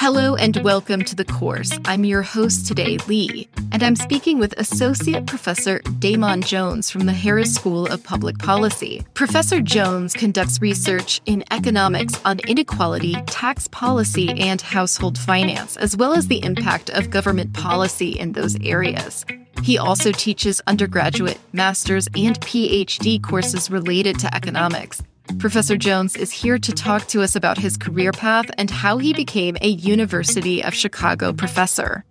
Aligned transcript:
Hello 0.00 0.36
and 0.36 0.56
welcome 0.58 1.02
to 1.02 1.16
the 1.16 1.24
course. 1.24 1.76
I'm 1.84 2.04
your 2.04 2.22
host 2.22 2.68
today, 2.68 2.98
Lee, 3.08 3.48
and 3.72 3.82
I'm 3.82 3.96
speaking 3.96 4.38
with 4.38 4.54
Associate 4.56 5.26
Professor 5.26 5.80
Damon 5.98 6.40
Jones 6.42 6.88
from 6.88 7.06
the 7.06 7.12
Harris 7.12 7.52
School 7.52 7.84
of 7.86 8.04
Public 8.04 8.38
Policy. 8.38 9.04
Professor 9.14 9.60
Jones 9.60 10.12
conducts 10.12 10.62
research 10.62 11.20
in 11.26 11.42
economics 11.50 12.14
on 12.24 12.38
inequality, 12.46 13.16
tax 13.26 13.66
policy, 13.66 14.28
and 14.38 14.60
household 14.60 15.18
finance, 15.18 15.76
as 15.78 15.96
well 15.96 16.14
as 16.14 16.28
the 16.28 16.44
impact 16.44 16.90
of 16.90 17.10
government 17.10 17.52
policy 17.52 18.10
in 18.10 18.34
those 18.34 18.56
areas. 18.62 19.26
He 19.64 19.78
also 19.78 20.12
teaches 20.12 20.60
undergraduate, 20.68 21.40
master's, 21.52 22.06
and 22.14 22.40
PhD 22.42 23.20
courses 23.20 23.68
related 23.68 24.16
to 24.20 24.32
economics 24.32 25.02
Professor 25.36 25.76
Jones 25.76 26.16
is 26.16 26.32
here 26.32 26.58
to 26.58 26.72
talk 26.72 27.06
to 27.08 27.22
us 27.22 27.36
about 27.36 27.58
his 27.58 27.76
career 27.76 28.10
path 28.10 28.50
and 28.58 28.70
how 28.70 28.98
he 28.98 29.12
became 29.12 29.56
a 29.60 29.68
University 29.68 30.64
of 30.64 30.74
Chicago 30.74 31.32
professor. 31.32 32.04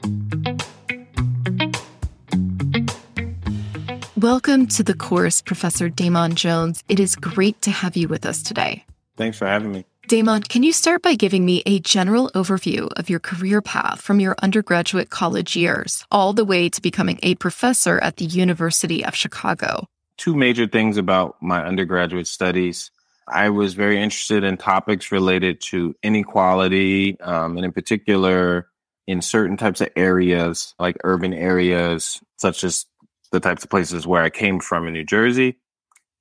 Welcome 4.16 4.68
to 4.68 4.84
the 4.84 4.94
course, 4.98 5.42
Professor 5.42 5.90
Damon 5.90 6.36
Jones. 6.36 6.84
It 6.88 7.00
is 7.00 7.16
great 7.18 7.62
to 7.64 7.72
have 7.72 7.98
you 7.98 8.08
with 8.08 8.26
us 8.26 8.42
today. 8.42 8.86
Thanks 9.18 9.38
for 9.38 9.46
having 9.46 9.74
me. 9.74 9.86
Damon, 10.08 10.44
can 10.44 10.64
you 10.64 10.72
start 10.72 11.02
by 11.02 11.16
giving 11.16 11.46
me 11.46 11.64
a 11.66 11.80
general 11.80 12.30
overview 12.34 12.90
of 12.96 13.10
your 13.10 13.20
career 13.20 13.62
path 13.62 14.00
from 14.00 14.22
your 14.22 14.36
undergraduate 14.42 15.10
college 15.10 15.58
years 15.58 16.06
all 16.12 16.32
the 16.32 16.46
way 16.46 16.70
to 16.70 16.82
becoming 16.82 17.20
a 17.24 17.36
professor 17.36 18.00
at 18.00 18.16
the 18.16 18.26
University 18.26 19.04
of 19.04 19.14
Chicago? 19.14 19.86
Two 20.16 20.34
major 20.34 20.66
things 20.66 20.96
about 20.96 21.36
my 21.42 21.62
undergraduate 21.64 22.28
studies. 22.28 22.90
I 23.28 23.50
was 23.50 23.74
very 23.74 24.02
interested 24.02 24.44
in 24.44 24.58
topics 24.58 25.12
related 25.12 25.62
to 25.70 25.96
inequality, 26.02 27.20
um, 27.20 27.58
and 27.58 27.66
in 27.66 27.74
particular, 27.74 28.70
in 29.06 29.22
certain 29.22 29.58
types 29.58 29.82
of 29.82 29.90
areas, 29.96 30.74
like 30.80 30.98
urban 31.04 31.34
areas, 31.34 32.22
such 32.38 32.64
as 32.64 32.86
the 33.32 33.40
types 33.40 33.64
of 33.64 33.70
places 33.70 34.08
where 34.08 34.24
I 34.24 34.30
came 34.30 34.60
from 34.60 34.88
in 34.88 34.94
New 34.94 35.04
Jersey. 35.04 35.60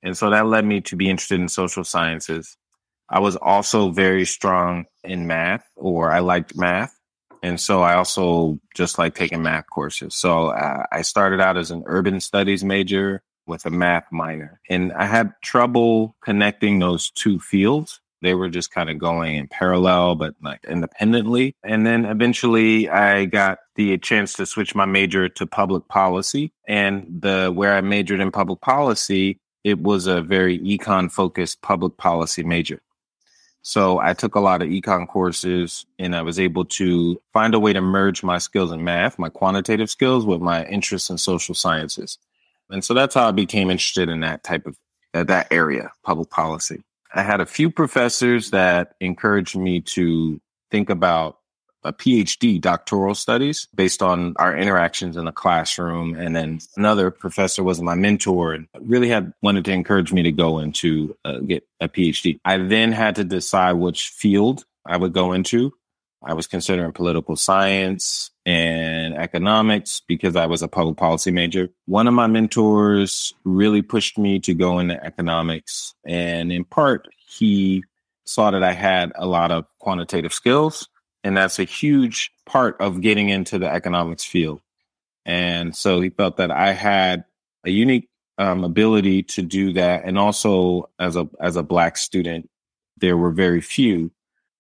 And 0.03 0.17
so 0.17 0.31
that 0.31 0.47
led 0.47 0.65
me 0.65 0.81
to 0.83 0.97
be 0.97 1.09
interested 1.09 1.41
in 1.41 1.49
social 1.49 1.85
sciences. 1.85 2.57
I 3.09 3.21
was 3.21 3.37
also 3.37 3.91
very 3.91 4.25
strong 4.25 4.87
in 5.05 5.27
math, 5.27 5.65
or 5.77 6.11
I 6.11 6.21
liked 6.21 6.57
math. 6.57 6.93
And 7.43 7.61
so 7.61 7.83
I 7.83 7.95
also 7.95 8.59
just 8.75 8.99
like 8.99 9.15
taking 9.15 9.43
math 9.43 9.67
courses. 9.73 10.17
So 10.17 10.49
uh, 10.49 10.85
I 10.91 11.03
started 11.03 11.41
out 11.41 11.57
as 11.57 11.71
an 11.71 11.85
urban 11.87 12.21
studies 12.21 12.65
major 12.65 13.23
with 13.47 13.67
a 13.67 13.71
math 13.71 14.11
minor. 14.11 14.61
And 14.69 14.93
I 14.93 15.07
had 15.07 15.33
trouble 15.43 16.17
connecting 16.23 16.79
those 16.79 17.11
two 17.11 17.39
fields. 17.39 18.01
They 18.23 18.35
were 18.35 18.49
just 18.49 18.71
kind 18.71 18.91
of 18.91 18.99
going 18.99 19.37
in 19.37 19.47
parallel, 19.47 20.17
but 20.17 20.35
like 20.43 20.65
independently. 20.67 21.55
And 21.63 21.87
then 21.87 22.05
eventually 22.05 22.89
I 22.89 23.27
got 23.27 23.59
the 23.77 23.99
chance 23.99 24.33
to 24.35 24.47
switch 24.47 24.75
my 24.75 24.87
major 24.87 25.29
to 25.29 25.47
public 25.47 25.87
policy. 25.89 26.53
And 26.67 27.07
the 27.21 27.53
where 27.55 27.75
I 27.75 27.83
majored 27.83 28.21
in 28.21 28.31
public 28.31 28.61
policy, 28.61 29.39
it 29.65 29.81
was 29.81 30.07
a 30.07 30.23
very 30.23 30.59
econ 30.59 31.11
focused 31.11 31.63
public 31.63 31.97
policy 31.99 32.43
major. 32.43 32.81
So 33.63 33.99
I 33.99 34.15
took 34.15 34.37
a 34.37 34.41
lot 34.41 34.63
of 34.63 34.69
econ 34.69 35.09
courses 35.09 35.87
and 35.99 36.15
I 36.15 36.23
was 36.23 36.39
able 36.39 36.67
to 36.67 37.21
find 37.33 37.53
a 37.53 37.59
way 37.59 37.73
to 37.73 37.81
merge 37.81 38.23
my 38.23 38.39
skills 38.39 38.71
in 38.71 38.85
math, 38.85 39.19
my 39.19 39.29
quantitative 39.29 39.91
skills 39.91 40.25
with 40.25 40.41
my 40.41 40.65
interests 40.67 41.11
in 41.11 41.19
social 41.19 41.55
sciences. 41.55 42.17
And 42.71 42.85
so 42.85 42.95
that's 42.95 43.15
how 43.15 43.29
I 43.29 43.33
became 43.33 43.71
interested 43.71 44.09
in 44.09 44.21
that 44.21 44.43
type 44.43 44.67
of 44.67 44.77
uh, 45.15 45.25
that 45.25 45.49
area, 45.51 45.91
public 46.05 46.31
policy. 46.31 46.83
I 47.15 47.23
had 47.23 47.41
a 47.41 47.47
few 47.47 47.71
professors 47.71 48.51
that 48.51 48.95
encouraged 49.01 49.57
me 49.57 49.81
to 49.83 50.41
think 50.71 50.91
about 50.91 51.39
a 51.85 51.93
PhD, 51.93 52.61
doctoral 52.61 53.15
studies, 53.15 53.69
based 53.75 54.03
on 54.03 54.35
our 54.37 54.57
interactions 54.57 55.17
in 55.17 55.25
the 55.25 55.33
classroom. 55.33 56.17
And 56.17 56.35
then 56.35 56.59
another 56.77 57.11
professor 57.11 57.63
was 57.63 57.81
my 57.81 57.95
mentor 57.95 58.53
and 58.53 58.67
really 58.81 59.09
had 59.09 59.33
wanted 59.41 59.65
to 59.67 59.73
encourage 59.73 60.13
me 60.13 60.23
to 60.25 60.33
go 60.33 60.59
into 60.59 61.17
uh, 61.25 61.39
get 61.39 61.65
a 61.81 61.89
PhD. 61.89 62.41
I 62.45 62.59
then 62.59 62.93
had 62.93 63.15
to 63.17 63.25
decide 63.25 63.75
which 63.75 64.09
field 64.09 64.65
I 64.85 64.97
would 64.97 65.13
go 65.13 65.33
into. 65.33 65.73
I 66.25 66.35
was 66.35 66.49
considering 66.49 66.93
political 66.93 67.37
science 67.37 68.33
and 68.45 69.06
economics 69.17 70.01
because 70.07 70.37
I 70.37 70.47
was 70.47 70.63
a 70.63 70.69
public 70.69 70.97
policy 70.97 71.31
major. 71.31 71.69
One 71.87 72.07
of 72.07 72.15
my 72.15 72.27
mentors 72.27 73.35
really 73.45 73.83
pushed 73.83 74.19
me 74.19 74.39
to 74.41 74.55
go 74.55 74.79
into 74.79 75.03
economics. 75.05 75.95
And 76.05 76.53
in 76.53 76.65
part, 76.65 77.09
he 77.27 77.85
saw 78.25 78.51
that 78.51 78.63
I 78.63 78.73
had 78.73 79.13
a 79.15 79.27
lot 79.27 79.51
of 79.51 79.67
quantitative 79.79 80.33
skills. 80.33 80.89
And 81.25 81.37
that's 81.37 81.59
a 81.59 81.65
huge 81.65 82.31
part 82.45 82.77
of 82.81 83.01
getting 83.01 83.31
into 83.31 83.59
the 83.59 83.69
economics 83.69 84.25
field. 84.25 84.61
And 85.25 85.75
so 85.75 86.01
he 86.01 86.11
felt 86.11 86.37
that 86.37 86.53
I 86.53 86.73
had 86.73 87.25
a 87.65 87.71
unique 87.71 88.09
um, 88.39 88.63
ability 88.63 89.25
to 89.25 89.43
do 89.43 89.73
that. 89.73 90.05
And 90.05 90.19
also 90.19 90.89
as 91.01 91.17
a, 91.17 91.29
as 91.41 91.57
a 91.57 91.63
black 91.63 91.97
student, 91.97 92.49
there 92.99 93.17
were 93.17 93.33
very 93.33 93.61
few 93.61 94.13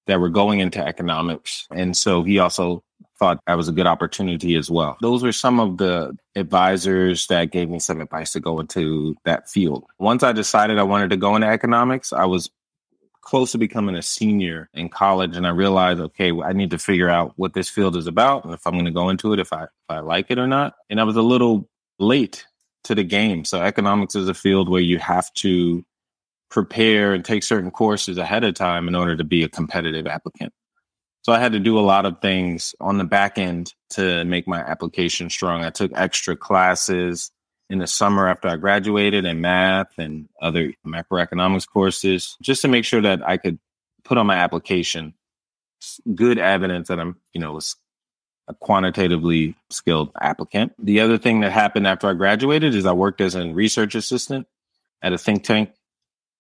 that 0.06 0.21
were 0.21 0.28
going 0.28 0.61
into 0.61 0.84
economics. 0.84 1.67
And 1.71 1.97
so 1.97 2.23
he 2.23 2.38
also 2.38 2.83
thought 3.19 3.41
that 3.47 3.56
was 3.56 3.69
a 3.69 3.72
good 3.72 3.87
opportunity 3.87 4.56
as 4.56 4.71
well. 4.71 4.97
Those 5.00 5.22
were 5.22 5.32
some 5.32 5.60
of 5.60 5.78
the 5.78 6.16
advisors 6.34 7.27
that 7.28 7.50
gave 7.50 7.69
me 7.69 7.78
some 7.78 8.00
advice 8.00 8.32
to 8.32 8.41
go 8.41 8.60
into 8.60 9.16
that 9.25 9.49
field. 9.49 9.84
Once 9.99 10.22
I 10.22 10.32
decided 10.32 10.78
I 10.78 10.84
wanted 10.84 11.10
to 11.10 11.16
go 11.16 11.34
into 11.34 11.49
economics, 11.49 12.12
I 12.12 12.25
was 12.25 12.50
close 13.22 13.53
to 13.53 13.59
becoming 13.59 13.97
a 13.97 14.03
senior 14.03 14.69
in 14.72 14.88
college 14.88 15.37
and 15.37 15.47
I 15.47 15.50
realized, 15.50 16.00
okay, 16.00 16.32
I 16.32 16.53
need 16.53 16.71
to 16.71 16.78
figure 16.78 17.09
out 17.09 17.32
what 17.37 17.55
this 17.55 17.69
field 17.69 17.97
is 17.97 18.06
about 18.06 18.44
and 18.44 18.55
if 18.55 18.65
I'm 18.66 18.75
going 18.75 18.84
to 18.84 18.93
go 18.93 19.09
into 19.09 19.32
it, 19.32 19.41
if 19.41 19.53
I, 19.53 19.65
if 19.65 19.71
I 19.88 19.99
like 19.99 20.31
it 20.31 20.38
or 20.38 20.47
not. 20.47 20.75
And 20.91 21.00
I 21.00 21.05
was 21.05 21.16
a 21.16 21.22
little 21.22 21.69
late 21.99 22.47
to 22.84 22.94
the 22.94 23.03
game. 23.03 23.44
So 23.44 23.60
economics 23.60 24.15
is 24.15 24.28
a 24.28 24.34
field 24.34 24.69
where 24.69 24.81
you 24.81 24.99
have 24.99 25.32
to 25.34 25.84
prepare 26.50 27.12
and 27.12 27.25
take 27.25 27.43
certain 27.43 27.72
courses 27.72 28.16
ahead 28.19 28.44
of 28.44 28.55
time 28.55 28.87
in 28.87 28.94
order 28.94 29.16
to 29.16 29.25
be 29.25 29.43
a 29.43 29.49
competitive 29.49 30.06
applicant. 30.06 30.53
So 31.26 31.32
I 31.32 31.41
had 31.41 31.54
to 31.54 31.59
do 31.59 31.76
a 31.76 31.81
lot 31.81 32.06
of 32.06 32.20
things 32.20 32.72
on 32.78 32.98
the 32.98 33.04
back 33.04 33.37
end 33.37 33.75
to 33.91 34.25
make 34.25 34.47
my 34.47 34.60
application 34.60 35.28
strong. 35.28 35.64
I 35.64 35.70
took 35.70 35.91
extra 35.92 36.37
classes 36.37 37.32
in 37.69 37.81
the 37.81 37.88
summer 37.88 38.28
after 38.28 38.47
I 38.47 38.54
graduated 38.54 39.25
in 39.25 39.41
math 39.41 39.98
and 39.98 40.28
other 40.41 40.72
macroeconomics 40.87 41.69
courses 41.69 42.37
just 42.41 42.62
to 42.62 42.69
make 42.69 42.84
sure 42.84 43.03
that 43.03 43.28
I 43.28 43.38
could 43.38 43.59
put 44.04 44.19
on 44.19 44.28
my 44.28 44.37
application 44.37 45.14
good 46.14 46.38
evidence 46.38 46.87
that 46.87 47.00
I'm, 47.00 47.16
you 47.32 47.41
know, 47.41 47.58
a 48.47 48.54
quantitatively 48.54 49.56
skilled 49.69 50.12
applicant. 50.20 50.75
The 50.78 51.00
other 51.00 51.19
thing 51.19 51.41
that 51.41 51.50
happened 51.50 51.88
after 51.88 52.06
I 52.06 52.12
graduated 52.12 52.72
is 52.72 52.87
I 52.87 52.93
worked 52.93 53.20
as 53.20 53.34
a 53.34 53.53
research 53.53 53.97
assistant 53.97 54.47
at 55.03 55.12
a 55.12 55.19
think 55.19 55.43
tank 55.43 55.70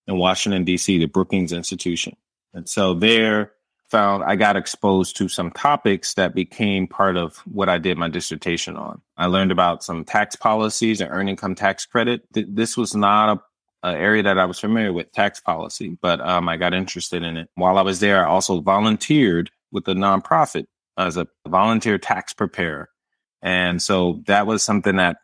in 0.06 0.16
Washington, 0.16 0.62
D.C., 0.62 0.96
the 0.96 1.06
Brookings 1.06 1.52
Institution. 1.52 2.16
And 2.54 2.68
so 2.68 2.94
there 2.94 3.50
found 3.90 4.24
I 4.24 4.36
got 4.36 4.56
exposed 4.56 5.16
to 5.16 5.28
some 5.28 5.50
topics 5.50 6.14
that 6.14 6.34
became 6.34 6.86
part 6.86 7.16
of 7.16 7.36
what 7.46 7.68
I 7.68 7.78
did 7.78 7.98
my 7.98 8.08
dissertation 8.08 8.76
on. 8.76 9.00
I 9.16 9.26
learned 9.26 9.52
about 9.52 9.84
some 9.84 10.04
tax 10.04 10.36
policies 10.36 11.00
and 11.00 11.10
earned 11.10 11.30
income 11.30 11.54
tax 11.54 11.86
credit. 11.86 12.22
Th- 12.32 12.46
this 12.48 12.76
was 12.76 12.94
not 12.94 13.38
a, 13.38 13.42
area 13.88 14.20
that 14.20 14.36
I 14.36 14.46
was 14.46 14.58
familiar 14.58 14.92
with, 14.92 15.12
tax 15.12 15.38
policy, 15.38 15.96
but 16.02 16.20
um, 16.20 16.48
I 16.48 16.56
got 16.56 16.74
interested 16.74 17.22
in 17.22 17.36
it. 17.36 17.48
While 17.54 17.78
I 17.78 17.82
was 17.82 18.00
there, 18.00 18.26
I 18.26 18.28
also 18.28 18.60
volunteered 18.60 19.48
with 19.70 19.86
a 19.86 19.94
nonprofit 19.94 20.66
as 20.98 21.16
a 21.16 21.28
volunteer 21.46 21.96
tax 21.96 22.34
preparer. 22.34 22.88
And 23.42 23.80
so 23.80 24.24
that 24.26 24.48
was 24.48 24.64
something 24.64 24.96
that 24.96 25.18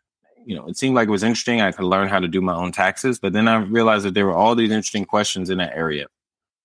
you 0.44 0.56
know, 0.56 0.66
it 0.66 0.76
seemed 0.76 0.94
like 0.94 1.08
it 1.08 1.12
was 1.12 1.22
interesting. 1.22 1.60
I 1.60 1.72
could 1.72 1.84
learn 1.84 2.08
how 2.08 2.18
to 2.18 2.28
do 2.28 2.40
my 2.40 2.54
own 2.54 2.72
taxes, 2.72 3.18
but 3.18 3.32
then 3.32 3.48
I 3.48 3.56
realized 3.56 4.04
that 4.04 4.14
there 4.14 4.26
were 4.26 4.34
all 4.34 4.54
these 4.54 4.70
interesting 4.70 5.04
questions 5.04 5.50
in 5.50 5.58
that 5.58 5.76
area. 5.76 6.06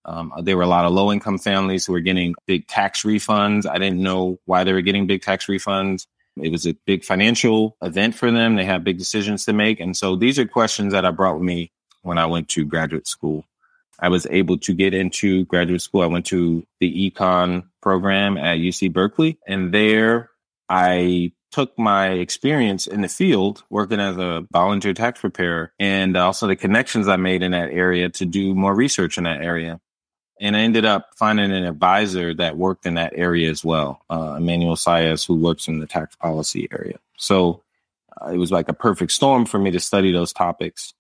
Um, 0.08 0.32
there 0.42 0.56
were 0.56 0.64
a 0.64 0.68
lot 0.68 0.86
of 0.86 0.94
low 0.94 1.12
income 1.12 1.38
families 1.38 1.86
who 1.86 1.94
were 1.94 2.00
getting 2.00 2.34
big 2.46 2.68
tax 2.68 3.04
refunds. 3.04 3.70
I 3.70 3.78
didn't 3.78 4.02
know 4.02 4.40
why 4.46 4.64
they 4.64 4.74
were 4.74 4.82
getting 4.82 5.06
big 5.06 5.22
tax 5.22 5.48
refunds. 5.48 6.08
It 6.42 6.52
was 6.52 6.66
a 6.66 6.74
big 6.86 7.04
financial 7.04 7.76
event 7.82 8.16
for 8.16 8.32
them. 8.32 8.56
They 8.56 8.66
had 8.66 8.84
big 8.84 8.98
decisions 8.98 9.46
to 9.46 9.54
make. 9.54 9.80
And 9.80 9.98
so 9.98 10.16
these 10.16 10.40
are 10.40 10.46
questions 10.46 10.94
that 10.94 11.06
I 11.06 11.12
brought 11.12 11.36
with 11.36 11.44
me 11.44 11.72
when 12.04 12.18
I 12.18 12.26
went 12.26 12.48
to 12.50 12.66
graduate 12.66 13.08
school. 13.08 13.46
I 14.00 14.10
was 14.10 14.28
able 14.30 14.60
to 14.60 14.74
get 14.74 14.94
into 14.94 15.46
graduate 15.46 15.82
school. 15.82 16.02
I 16.02 16.08
went 16.08 16.28
to 16.28 16.66
the 16.80 17.12
econ 17.12 17.66
program 17.82 18.38
at 18.38 18.60
UC 18.60 18.94
Berkeley 18.94 19.40
and 19.48 19.74
there 19.74 20.30
I 20.70 21.32
took 21.52 21.78
my 21.80 22.10
experience 22.10 22.88
in 22.88 23.02
the 23.02 23.08
field 23.08 23.64
working 23.70 24.00
as 24.00 24.18
a 24.18 24.46
volunteer 24.52 24.94
tax 24.94 25.22
preparer 25.22 25.72
and 25.80 26.16
also 26.16 26.46
the 26.46 26.56
connections 26.56 27.08
I 27.08 27.16
made 27.16 27.42
in 27.42 27.52
that 27.52 27.72
area 27.72 28.10
to 28.10 28.26
do 28.26 28.54
more 28.54 28.76
research 28.76 29.18
in 29.18 29.24
that 29.24 29.42
area. 29.42 29.80
And 30.40 30.56
I 30.56 30.62
ended 30.62 30.86
up 30.86 31.10
finding 31.16 31.52
an 31.52 31.66
advisor 31.66 32.34
that 32.36 32.58
worked 32.58 32.86
in 32.86 32.94
that 32.96 33.14
area 33.16 33.50
as 33.50 33.64
well, 33.64 34.02
uh, 34.10 34.36
Emmanuel 34.38 34.76
Saez, 34.76 35.26
who 35.26 35.36
works 35.36 35.68
in 35.68 35.80
the 35.80 35.88
tax 35.88 36.16
policy 36.16 36.68
area. 36.72 37.00
So 37.18 37.64
uh, 38.22 38.30
it 38.30 38.38
was 38.38 38.52
like 38.52 38.70
a 38.70 38.74
perfect 38.74 39.12
storm 39.12 39.46
for 39.46 39.60
me 39.60 39.72
to 39.72 39.80
study 39.80 40.12
those 40.12 40.34
topics. 40.34 40.94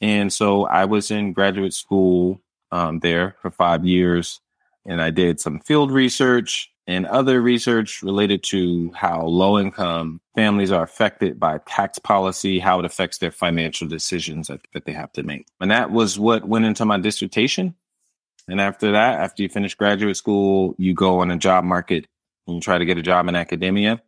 And 0.00 0.32
so 0.32 0.64
I 0.66 0.84
was 0.84 1.10
in 1.10 1.32
graduate 1.32 1.74
school 1.74 2.40
um, 2.70 3.00
there 3.00 3.36
for 3.42 3.50
five 3.50 3.84
years 3.84 4.40
and 4.86 5.02
I 5.02 5.10
did 5.10 5.38
some 5.38 5.60
field 5.60 5.92
research 5.92 6.70
and 6.86 7.04
other 7.06 7.42
research 7.42 8.02
related 8.02 8.42
to 8.44 8.90
how 8.94 9.22
low 9.22 9.58
income 9.58 10.20
families 10.34 10.72
are 10.72 10.82
affected 10.82 11.38
by 11.38 11.58
tax 11.66 11.98
policy, 11.98 12.58
how 12.58 12.78
it 12.78 12.86
affects 12.86 13.18
their 13.18 13.30
financial 13.30 13.86
decisions 13.86 14.48
that, 14.48 14.60
that 14.72 14.86
they 14.86 14.92
have 14.92 15.12
to 15.12 15.22
make. 15.22 15.46
And 15.60 15.70
that 15.70 15.90
was 15.90 16.18
what 16.18 16.48
went 16.48 16.64
into 16.64 16.86
my 16.86 16.98
dissertation. 16.98 17.74
And 18.48 18.60
after 18.60 18.92
that, 18.92 19.20
after 19.20 19.42
you 19.42 19.48
finish 19.48 19.74
graduate 19.74 20.16
school, 20.16 20.74
you 20.78 20.94
go 20.94 21.20
on 21.20 21.30
a 21.30 21.36
job 21.36 21.64
market 21.64 22.06
and 22.46 22.56
you 22.56 22.60
try 22.60 22.78
to 22.78 22.84
get 22.84 22.98
a 22.98 23.02
job 23.02 23.28
in 23.28 23.36
academia. 23.36 24.00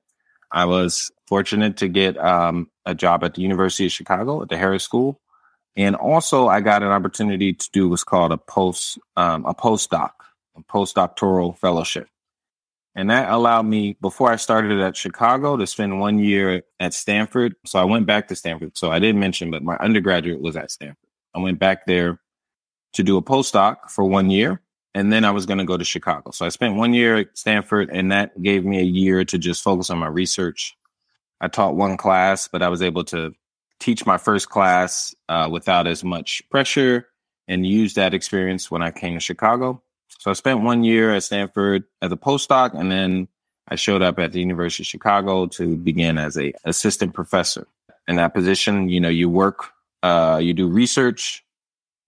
I 0.50 0.64
was 0.64 1.12
fortunate 1.28 1.76
to 1.78 1.88
get 1.88 2.16
um, 2.18 2.68
a 2.86 2.94
job 2.94 3.22
at 3.22 3.34
the 3.34 3.42
University 3.42 3.86
of 3.86 3.92
Chicago 3.92 4.42
at 4.42 4.48
the 4.48 4.56
Harris 4.56 4.82
School. 4.82 5.20
And 5.76 5.94
also 5.94 6.48
I 6.48 6.60
got 6.60 6.82
an 6.82 6.88
opportunity 6.88 7.52
to 7.52 7.70
do 7.72 7.88
what's 7.88 8.02
called 8.02 8.32
a 8.32 8.38
post, 8.38 8.98
um, 9.16 9.44
a 9.44 9.54
postdoc, 9.54 10.10
a 10.56 10.62
postdoctoral 10.62 11.56
fellowship. 11.56 12.08
And 12.96 13.10
that 13.10 13.30
allowed 13.30 13.66
me, 13.66 13.96
before 14.00 14.32
I 14.32 14.36
started 14.36 14.80
at 14.80 14.96
Chicago, 14.96 15.56
to 15.56 15.66
spend 15.66 16.00
one 16.00 16.18
year 16.18 16.64
at 16.80 16.92
Stanford. 16.92 17.54
So 17.64 17.78
I 17.78 17.84
went 17.84 18.06
back 18.06 18.26
to 18.28 18.36
Stanford. 18.36 18.76
So 18.76 18.90
I 18.90 18.98
didn't 18.98 19.20
mention, 19.20 19.50
but 19.52 19.62
my 19.62 19.76
undergraduate 19.76 20.40
was 20.40 20.56
at 20.56 20.72
Stanford. 20.72 20.96
I 21.32 21.38
went 21.38 21.60
back 21.60 21.86
there 21.86 22.18
to 22.94 23.02
do 23.02 23.16
a 23.16 23.22
postdoc 23.22 23.90
for 23.90 24.04
one 24.04 24.30
year. 24.30 24.60
And 24.94 25.12
then 25.12 25.24
I 25.24 25.30
was 25.30 25.46
going 25.46 25.58
to 25.58 25.64
go 25.64 25.76
to 25.76 25.84
Chicago. 25.84 26.32
So 26.32 26.44
I 26.44 26.48
spent 26.48 26.74
one 26.74 26.94
year 26.94 27.18
at 27.18 27.38
Stanford, 27.38 27.90
and 27.90 28.10
that 28.10 28.40
gave 28.42 28.64
me 28.64 28.80
a 28.80 28.84
year 28.84 29.24
to 29.24 29.38
just 29.38 29.62
focus 29.62 29.88
on 29.90 29.98
my 29.98 30.08
research. 30.08 30.76
I 31.40 31.48
taught 31.48 31.76
one 31.76 31.96
class, 31.96 32.48
but 32.48 32.60
I 32.60 32.68
was 32.68 32.82
able 32.82 33.04
to 33.04 33.32
teach 33.78 34.04
my 34.04 34.18
first 34.18 34.50
class 34.50 35.14
uh, 35.28 35.48
without 35.50 35.86
as 35.86 36.02
much 36.02 36.42
pressure 36.50 37.06
and 37.48 37.64
use 37.64 37.94
that 37.94 38.14
experience 38.14 38.70
when 38.70 38.82
I 38.82 38.90
came 38.90 39.14
to 39.14 39.20
Chicago. 39.20 39.82
So 40.18 40.30
I 40.30 40.34
spent 40.34 40.62
one 40.62 40.84
year 40.84 41.14
at 41.14 41.22
Stanford 41.22 41.84
as 42.02 42.12
a 42.12 42.16
postdoc, 42.16 42.78
and 42.78 42.90
then 42.90 43.28
I 43.68 43.76
showed 43.76 44.02
up 44.02 44.18
at 44.18 44.32
the 44.32 44.40
University 44.40 44.82
of 44.82 44.88
Chicago 44.88 45.46
to 45.46 45.76
begin 45.76 46.18
as 46.18 46.36
a 46.36 46.52
assistant 46.64 47.14
professor. 47.14 47.66
In 48.08 48.16
that 48.16 48.34
position, 48.34 48.88
you 48.88 49.00
know, 49.00 49.08
you 49.08 49.30
work, 49.30 49.70
uh, 50.02 50.40
you 50.42 50.52
do 50.52 50.66
research, 50.66 51.44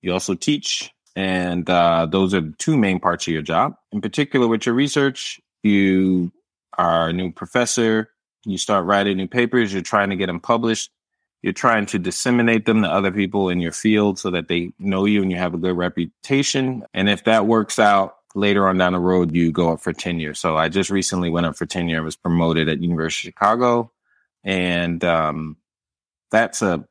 you 0.03 0.13
also 0.13 0.35
teach, 0.35 0.93
and 1.17 1.69
uh, 1.71 2.07
those 2.07 2.35
are 2.35 2.41
the 2.41 2.55
two 2.59 2.77
main 2.77 3.01
parts 3.01 3.27
of 3.27 3.33
your 3.33 3.43
job. 3.43 3.75
In 3.93 4.01
particular, 4.01 4.49
with 4.49 4.67
your 4.67 4.75
research, 4.75 5.41
you 5.63 6.33
are 6.77 7.09
a 7.09 7.13
new 7.13 7.33
professor. 7.33 8.11
You 8.45 8.59
start 8.59 8.85
writing 8.85 9.17
new 9.17 9.29
papers. 9.29 9.73
You're 9.73 9.83
trying 9.83 10.11
to 10.11 10.17
get 10.17 10.27
them 10.27 10.41
published. 10.41 10.91
You're 11.43 11.53
trying 11.53 11.87
to 11.87 11.99
disseminate 11.99 12.67
them 12.67 12.83
to 12.83 12.89
other 12.89 13.11
people 13.11 13.49
in 13.49 13.61
your 13.61 13.73
field 13.73 14.19
so 14.19 14.31
that 14.31 14.49
they 14.49 14.73
know 14.79 15.05
you 15.05 15.23
and 15.23 15.31
you 15.31 15.39
have 15.39 15.55
a 15.55 15.59
good 15.59 15.77
reputation. 15.77 16.85
And 16.95 17.09
if 17.09 17.25
that 17.25 17.47
works 17.47 17.79
out 17.79 18.17
later 18.35 18.69
on 18.69 18.79
down 18.79 18.93
the 18.93 19.01
road, 19.01 19.35
you 19.35 19.53
go 19.53 19.73
up 19.73 19.81
for 19.81 19.93
tenure. 19.93 20.35
So 20.35 20.57
I 20.57 20.69
just 20.69 20.89
recently 20.91 21.31
went 21.31 21.47
up 21.47 21.57
for 21.57 21.67
tenure. 21.67 21.99
I 21.99 22.05
was 22.05 22.17
promoted 22.17 22.69
at 22.69 22.81
University 22.81 23.29
of 23.29 23.33
Chicago. 23.33 23.93
And 24.45 25.05
um, 25.05 25.57
that's 26.31 26.63
a 26.63 26.85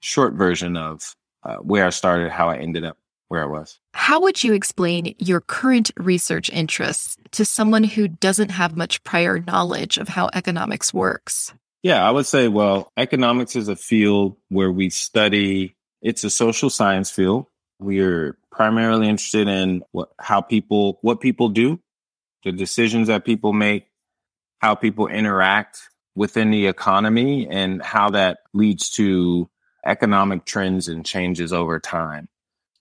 short 0.00 0.34
version 0.34 0.76
of 0.76 1.14
uh, 1.44 1.56
where 1.56 1.86
I 1.86 1.90
started, 1.90 2.30
how 2.30 2.48
I 2.48 2.58
ended 2.58 2.84
up 2.84 2.96
where 3.28 3.42
I 3.42 3.46
was. 3.46 3.78
How 3.94 4.20
would 4.20 4.44
you 4.44 4.52
explain 4.52 5.14
your 5.18 5.40
current 5.40 5.90
research 5.96 6.50
interests 6.50 7.16
to 7.30 7.46
someone 7.46 7.82
who 7.82 8.06
doesn't 8.06 8.50
have 8.50 8.76
much 8.76 9.02
prior 9.04 9.40
knowledge 9.40 9.96
of 9.96 10.08
how 10.08 10.28
economics 10.34 10.92
works? 10.92 11.54
Yeah, 11.82 12.06
I 12.06 12.10
would 12.10 12.26
say, 12.26 12.48
well, 12.48 12.92
economics 12.96 13.56
is 13.56 13.68
a 13.68 13.74
field 13.74 14.36
where 14.50 14.70
we 14.70 14.90
study, 14.90 15.74
it's 16.02 16.24
a 16.24 16.30
social 16.30 16.68
science 16.68 17.10
field. 17.10 17.46
We're 17.80 18.36
primarily 18.50 19.08
interested 19.08 19.48
in 19.48 19.82
what, 19.92 20.10
how 20.20 20.42
people, 20.42 20.98
what 21.00 21.20
people 21.20 21.48
do, 21.48 21.80
the 22.44 22.52
decisions 22.52 23.08
that 23.08 23.24
people 23.24 23.54
make, 23.54 23.88
how 24.60 24.74
people 24.74 25.08
interact 25.08 25.88
within 26.14 26.50
the 26.50 26.66
economy 26.66 27.48
and 27.48 27.82
how 27.82 28.10
that 28.10 28.40
leads 28.52 28.90
to 28.90 29.48
economic 29.84 30.44
trends 30.44 30.88
and 30.88 31.04
changes 31.04 31.52
over 31.52 31.80
time. 31.80 32.28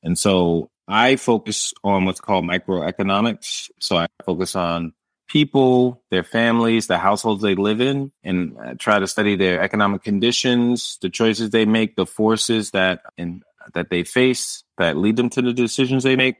And 0.04 0.18
so 0.18 0.70
I 0.88 1.16
focus 1.16 1.74
on 1.84 2.06
what's 2.06 2.20
called 2.20 2.46
microeconomics. 2.46 3.70
So 3.80 3.98
I 3.98 4.08
focus 4.26 4.56
on 4.56 4.94
people, 5.28 6.04
their 6.12 6.24
families, 6.24 6.88
the 6.88 6.98
households 6.98 7.42
they 7.42 7.56
live 7.56 7.80
in, 7.80 8.12
and 8.24 8.58
uh, 8.58 8.74
try 8.78 9.00
to 9.00 9.08
study 9.08 9.36
their 9.36 9.62
economic 9.62 10.04
conditions, 10.04 10.98
the 11.02 11.10
choices 11.10 11.52
they 11.52 11.66
make, 11.66 11.96
the 11.96 12.06
forces 12.06 12.72
that 12.72 13.02
in, 13.18 13.42
that 13.74 13.90
they 13.90 14.04
face 14.04 14.64
that 14.78 14.98
lead 14.98 15.16
them 15.16 15.30
to 15.30 15.42
the 15.42 15.54
decisions 15.54 16.04
they 16.04 16.16
make. 16.16 16.38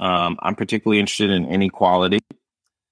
Um, 0.00 0.36
I'm 0.40 0.56
particularly 0.56 0.98
interested 0.98 1.30
in 1.30 1.46
inequality. 1.46 2.18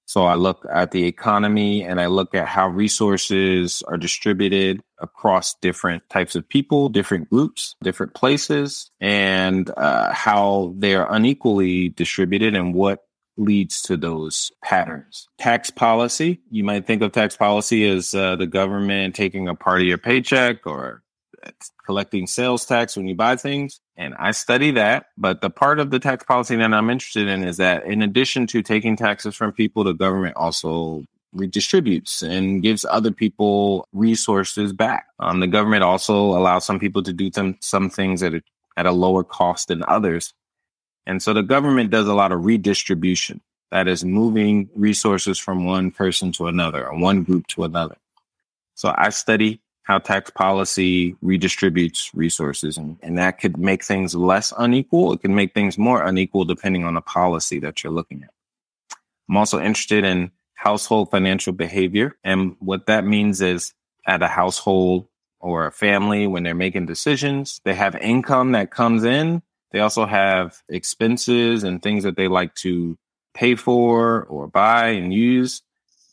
So 0.05 0.25
I 0.25 0.35
look 0.35 0.65
at 0.71 0.91
the 0.91 1.05
economy 1.05 1.83
and 1.83 1.99
I 1.99 2.07
look 2.07 2.35
at 2.35 2.47
how 2.47 2.67
resources 2.67 3.83
are 3.87 3.97
distributed 3.97 4.81
across 4.99 5.55
different 5.55 6.07
types 6.09 6.35
of 6.35 6.47
people, 6.47 6.89
different 6.89 7.29
groups, 7.29 7.75
different 7.83 8.13
places, 8.13 8.91
and 9.01 9.69
uh, 9.77 10.13
how 10.13 10.73
they 10.77 10.95
are 10.95 11.11
unequally 11.11 11.89
distributed 11.89 12.55
and 12.55 12.73
what 12.73 13.01
leads 13.37 13.81
to 13.81 13.97
those 13.97 14.51
patterns. 14.63 15.27
Tax 15.37 15.69
policy, 15.69 16.39
you 16.49 16.63
might 16.63 16.87
think 16.87 17.01
of 17.01 17.11
tax 17.11 17.35
policy 17.35 17.87
as 17.87 18.13
uh, 18.13 18.35
the 18.35 18.47
government 18.47 19.15
taking 19.15 19.47
a 19.47 19.55
part 19.55 19.81
of 19.81 19.87
your 19.87 19.97
paycheck 19.97 20.65
or 20.65 21.03
collecting 21.85 22.27
sales 22.27 22.65
tax 22.65 22.97
when 22.97 23.07
you 23.07 23.15
buy 23.15 23.35
things. 23.35 23.79
And 23.97 24.13
I 24.19 24.31
study 24.31 24.71
that. 24.71 25.07
But 25.17 25.41
the 25.41 25.49
part 25.49 25.79
of 25.79 25.91
the 25.91 25.99
tax 25.99 26.23
policy 26.23 26.55
that 26.55 26.73
I'm 26.73 26.89
interested 26.89 27.27
in 27.27 27.43
is 27.43 27.57
that 27.57 27.85
in 27.85 28.01
addition 28.01 28.47
to 28.47 28.61
taking 28.61 28.95
taxes 28.95 29.35
from 29.35 29.51
people, 29.51 29.83
the 29.83 29.93
government 29.93 30.35
also 30.35 31.03
redistributes 31.35 32.21
and 32.21 32.63
gives 32.63 32.85
other 32.85 33.11
people 33.11 33.87
resources 33.93 34.73
back. 34.73 35.07
Um, 35.19 35.39
the 35.39 35.47
government 35.47 35.83
also 35.83 36.15
allows 36.15 36.65
some 36.65 36.79
people 36.79 37.03
to 37.03 37.13
do 37.13 37.29
some, 37.33 37.57
some 37.61 37.89
things 37.89 38.23
at 38.23 38.33
a, 38.33 38.41
at 38.77 38.85
a 38.85 38.91
lower 38.91 39.23
cost 39.23 39.67
than 39.67 39.83
others. 39.87 40.33
And 41.05 41.21
so 41.21 41.33
the 41.33 41.43
government 41.43 41.91
does 41.91 42.07
a 42.07 42.13
lot 42.13 42.31
of 42.31 42.45
redistribution. 42.45 43.41
That 43.71 43.87
is 43.87 44.05
moving 44.05 44.69
resources 44.75 45.37
from 45.37 45.65
one 45.65 45.91
person 45.91 46.31
to 46.33 46.47
another 46.47 46.87
or 46.87 46.97
one 46.97 47.23
group 47.23 47.47
to 47.47 47.63
another. 47.63 47.97
So 48.75 48.93
I 48.95 49.09
study 49.09 49.61
how 49.85 49.97
tax 49.97 50.29
policy 50.29 51.15
redistributes 51.23 52.09
resources 52.13 52.77
and, 52.77 52.97
and 53.01 53.17
that 53.17 53.39
could 53.39 53.57
make 53.57 53.83
things 53.83 54.13
less 54.13 54.53
unequal. 54.57 55.13
It 55.13 55.21
can 55.21 55.33
make 55.33 55.53
things 55.53 55.77
more 55.77 56.03
unequal 56.03 56.45
depending 56.45 56.83
on 56.83 56.95
the 56.95 57.01
policy 57.01 57.59
that 57.59 57.83
you're 57.83 57.93
looking 57.93 58.23
at. 58.23 58.29
I'm 59.29 59.37
also 59.37 59.59
interested 59.59 60.03
in 60.03 60.31
household 60.55 61.09
financial 61.11 61.53
behavior. 61.53 62.17
And 62.23 62.55
what 62.59 62.87
that 62.87 63.05
means 63.05 63.41
is 63.41 63.73
at 64.05 64.21
a 64.21 64.27
household 64.27 65.07
or 65.39 65.67
a 65.67 65.71
family, 65.71 66.27
when 66.27 66.43
they're 66.43 66.55
making 66.55 66.87
decisions, 66.87 67.61
they 67.63 67.75
have 67.75 67.95
income 67.95 68.53
that 68.53 68.71
comes 68.71 69.03
in 69.03 69.41
they 69.75 69.81
also 69.81 70.05
have 70.05 70.61
expenses 70.69 71.65
and 71.65 71.83
things 71.83 72.05
that 72.05 72.15
they 72.15 72.29
like 72.29 72.55
to 72.55 72.97
pay 73.33 73.55
for 73.55 74.23
or 74.23 74.47
buy 74.47 74.91
and 74.91 75.13
use 75.13 75.63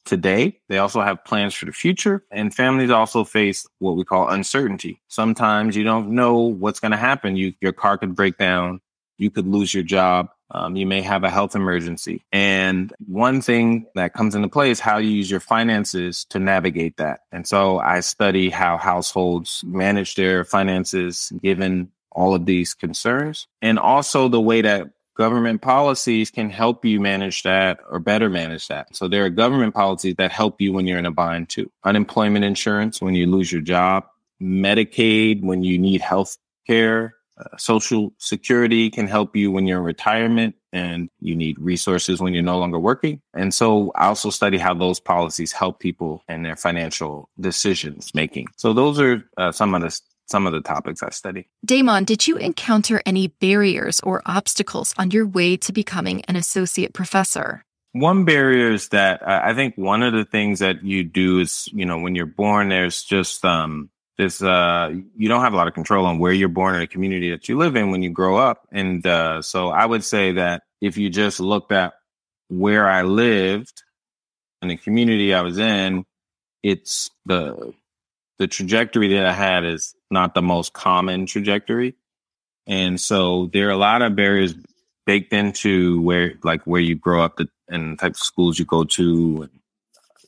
today. 0.05 0.59
They 0.69 0.79
also 0.79 1.01
have 1.01 1.25
plans 1.25 1.55
for 1.55 1.67
the 1.67 1.73
future. 1.73 2.25
And 2.31 2.55
families 2.55 2.91
also 2.91 3.25
face 3.25 3.67
what 3.79 3.97
we 3.97 4.05
call 4.05 4.29
uncertainty. 4.29 5.01
Sometimes 5.09 5.77
you 5.77 5.85
don't 5.85 6.11
know 6.11 6.39
what's 6.39 6.81
going 6.81 6.93
to 6.93 6.97
happen. 6.97 7.37
You, 7.37 7.55
your 7.61 7.73
car 7.73 7.99
could 7.99 8.15
break 8.15 8.39
down. 8.39 8.81
You 9.19 9.31
could 9.31 9.47
lose 9.47 9.73
your 9.73 9.85
job. 9.85 10.29
Um, 10.55 10.77
you 10.77 10.87
may 10.87 11.01
have 11.01 11.25
a 11.25 11.31
health 11.31 11.55
emergency. 11.55 12.23
And 12.31 12.93
one 13.07 13.41
thing 13.41 13.87
that 13.95 14.13
comes 14.13 14.35
into 14.35 14.49
play 14.49 14.71
is 14.71 14.81
how 14.81 14.99
you 14.99 15.09
use 15.09 15.31
your 15.31 15.41
finances 15.41 16.27
to 16.27 16.39
navigate 16.39 16.99
that. 16.99 17.21
And 17.31 17.47
so 17.47 17.79
I 17.79 18.01
study 18.01 18.51
how 18.51 18.77
households 18.77 19.65
manage 19.67 20.15
their 20.15 20.45
finances 20.45 21.33
given 21.43 21.91
all 22.11 22.35
of 22.35 22.45
these 22.45 22.75
concerns 22.75 23.47
and 23.63 23.79
also 23.79 24.29
the 24.29 24.41
way 24.41 24.61
that 24.61 24.91
government 25.15 25.63
policies 25.63 26.31
can 26.31 26.51
help 26.51 26.85
you 26.85 27.01
manage 27.01 27.43
that 27.43 27.81
or 27.91 27.99
better 27.99 28.31
manage 28.31 28.69
that. 28.69 28.95
So 28.95 29.09
there 29.09 29.25
are 29.25 29.31
government 29.31 29.75
policies 29.75 30.15
that 30.17 30.33
help 30.33 30.61
you 30.61 30.73
when 30.73 30.87
you're 30.87 30.99
in 30.99 31.07
a 31.07 31.11
bind 31.11 31.49
too. 31.49 31.71
Unemployment 31.85 32.45
insurance 32.45 33.01
when 33.01 33.15
you 33.15 33.27
lose 33.27 33.53
your 33.53 33.63
job, 33.63 34.05
Medicaid 34.41 35.43
when 35.43 35.63
you 35.63 35.79
need 35.79 36.01
health 36.01 36.37
care, 36.67 37.15
uh, 37.39 37.57
social 37.57 38.13
security 38.19 38.91
can 38.91 39.07
help 39.07 39.35
you 39.35 39.51
when 39.51 39.67
you're 39.67 39.79
in 39.79 39.85
retirement 39.85 40.55
and 40.73 41.09
you 41.21 41.35
need 41.35 41.59
resources 41.59 42.21
when 42.21 42.33
you're 42.33 42.43
no 42.43 42.59
longer 42.59 42.79
working. 42.79 43.21
And 43.35 43.53
so 43.53 43.93
I 43.95 44.07
also 44.07 44.31
study 44.31 44.59
how 44.59 44.75
those 44.75 45.01
policies 45.01 45.53
help 45.53 45.81
people 45.81 46.23
and 46.29 46.45
their 46.45 46.57
financial 46.57 47.29
decisions 47.41 48.15
making. 48.15 48.49
So 48.57 48.73
those 48.73 49.01
are 49.01 49.25
uh, 49.37 49.53
some 49.53 49.75
of 49.75 49.83
the 49.83 49.99
some 50.33 50.47
of 50.47 50.53
the 50.53 50.63
topics 50.63 51.03
I 51.03 51.11
study. 51.11 51.49
Damon, 51.65 52.05
did 52.05 52.27
you 52.27 52.37
encounter 52.37 53.01
any 53.07 53.29
barriers 53.29 54.01
or 54.01 54.23
obstacles 54.27 54.95
on 54.99 55.13
your 55.13 55.27
way 55.27 55.57
to 55.59 55.73
becoming 55.73 56.23
an 56.23 56.35
associate 56.35 56.93
professor? 56.93 57.65
One 57.93 58.25
barrier 58.25 58.73
is 58.73 58.89
that 58.89 59.23
uh, 59.23 59.43
I 59.45 59.53
think 59.53 59.77
one 59.77 60.03
of 60.03 60.15
the 60.15 60.25
things 60.25 60.61
that 60.61 60.83
you 60.83 61.05
do 61.05 61.41
is, 61.41 61.69
you 61.73 61.85
know, 61.85 61.99
when 61.99 62.15
you're 62.15 62.25
born, 62.25 62.71
there's 62.71 63.05
just 63.05 63.45
um, 63.45 63.91
this, 64.17 64.43
uh, 64.43 64.91
you 65.15 65.29
don't 65.29 65.43
have 65.43 65.53
a 65.53 65.57
lot 65.57 65.69
of 65.69 65.75
control 65.75 66.07
on 66.07 66.19
where 66.19 66.33
you're 66.33 66.49
born 66.49 66.75
in 66.75 66.81
the 66.81 66.87
community 66.87 67.31
that 67.31 67.49
you 67.51 67.59
live 67.59 67.77
in 67.77 67.91
when 67.91 68.03
you 68.03 68.09
grow 68.11 68.39
up. 68.39 68.67
And 68.73 69.07
uh, 69.07 69.43
so 69.43 69.69
I 69.69 69.85
would 69.85 70.03
say 70.03 70.33
that 70.33 70.63
if 70.81 70.97
you 70.97 71.11
just 71.11 71.39
looked 71.39 71.71
at 71.71 71.93
where 72.49 72.89
I 72.89 73.03
lived 73.03 73.83
and 74.63 74.71
the 74.71 74.79
community 74.79 75.35
I 75.35 75.43
was 75.43 75.59
in, 75.59 76.05
it's 76.63 77.11
the 77.27 77.75
the 78.39 78.49
trajectory 78.49 79.15
that 79.15 79.27
I 79.27 79.33
had 79.33 79.65
is 79.65 79.95
not 80.13 80.35
the 80.35 80.43
most 80.43 80.73
common 80.73 81.27
trajectory. 81.27 81.95
And 82.67 83.01
so 83.01 83.47
there 83.53 83.69
are 83.69 83.73
a 83.73 83.77
lot 83.77 84.03
of 84.03 84.15
barriers 84.15 84.55
baked 85.05 85.33
into 85.33 86.01
where 86.03 86.35
like 86.45 86.63
where 86.63 86.81
you 86.81 86.95
grow 86.95 87.25
up 87.25 87.41
and 87.69 87.99
types 87.99 88.21
of 88.21 88.25
schools 88.25 88.59
you 88.59 88.65
go 88.65 88.85
to 88.85 89.43
and 89.43 89.61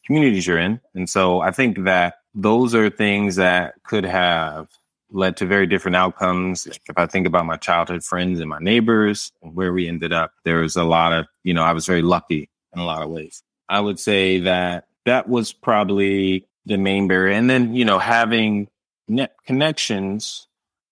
communities 0.06 0.46
you're 0.46 0.58
in. 0.58 0.80
And 0.94 1.08
so 1.08 1.40
I 1.40 1.50
think 1.50 1.84
that 1.84 2.14
those 2.34 2.74
are 2.74 2.90
things 2.90 3.36
that 3.36 3.74
could 3.84 4.04
have 4.04 4.68
led 5.10 5.36
to 5.36 5.46
very 5.46 5.66
different 5.66 5.96
outcomes. 5.96 6.66
If 6.66 6.80
I 6.96 7.06
think 7.06 7.26
about 7.26 7.46
my 7.46 7.56
childhood 7.56 8.02
friends 8.02 8.40
and 8.40 8.50
my 8.50 8.58
neighbors 8.58 9.30
where 9.40 9.72
we 9.72 9.86
ended 9.86 10.12
up, 10.12 10.32
there 10.44 10.58
was 10.58 10.76
a 10.76 10.82
lot 10.82 11.12
of, 11.12 11.26
you 11.44 11.54
know, 11.54 11.62
I 11.62 11.72
was 11.72 11.86
very 11.86 12.02
lucky 12.02 12.48
in 12.74 12.80
a 12.80 12.84
lot 12.84 13.02
of 13.02 13.10
ways. 13.10 13.42
I 13.68 13.80
would 13.80 14.00
say 14.00 14.40
that 14.40 14.88
that 15.06 15.28
was 15.28 15.52
probably 15.52 16.48
the 16.66 16.76
main 16.76 17.06
barrier. 17.06 17.32
And 17.32 17.48
then, 17.48 17.74
you 17.74 17.84
know, 17.84 17.98
having 17.98 18.68
net 19.08 19.34
connections, 19.46 20.46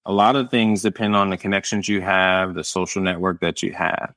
a 0.04 0.12
lot 0.12 0.36
of 0.36 0.50
things 0.50 0.82
depend 0.82 1.14
on 1.16 1.30
the 1.30 1.36
connections 1.36 1.88
you 1.88 2.00
have, 2.00 2.54
the 2.54 2.64
social 2.64 3.02
network 3.02 3.40
that 3.40 3.62
you 3.62 3.72
have. 3.72 4.14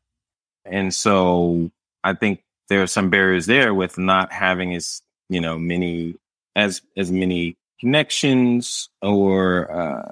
And 0.66 0.94
so 0.94 1.72
I 2.04 2.14
think 2.14 2.44
there 2.70 2.82
are 2.82 2.88
some 2.88 3.10
barriers 3.10 3.46
there 3.46 3.74
with 3.74 3.98
not 3.98 4.32
having 4.32 4.74
as, 4.76 5.02
you 5.30 5.40
know, 5.40 5.58
many 5.58 6.16
as 6.56 6.82
as 6.98 7.12
many 7.12 7.58
connections 7.80 8.90
or 9.02 9.72
uh, 9.72 10.12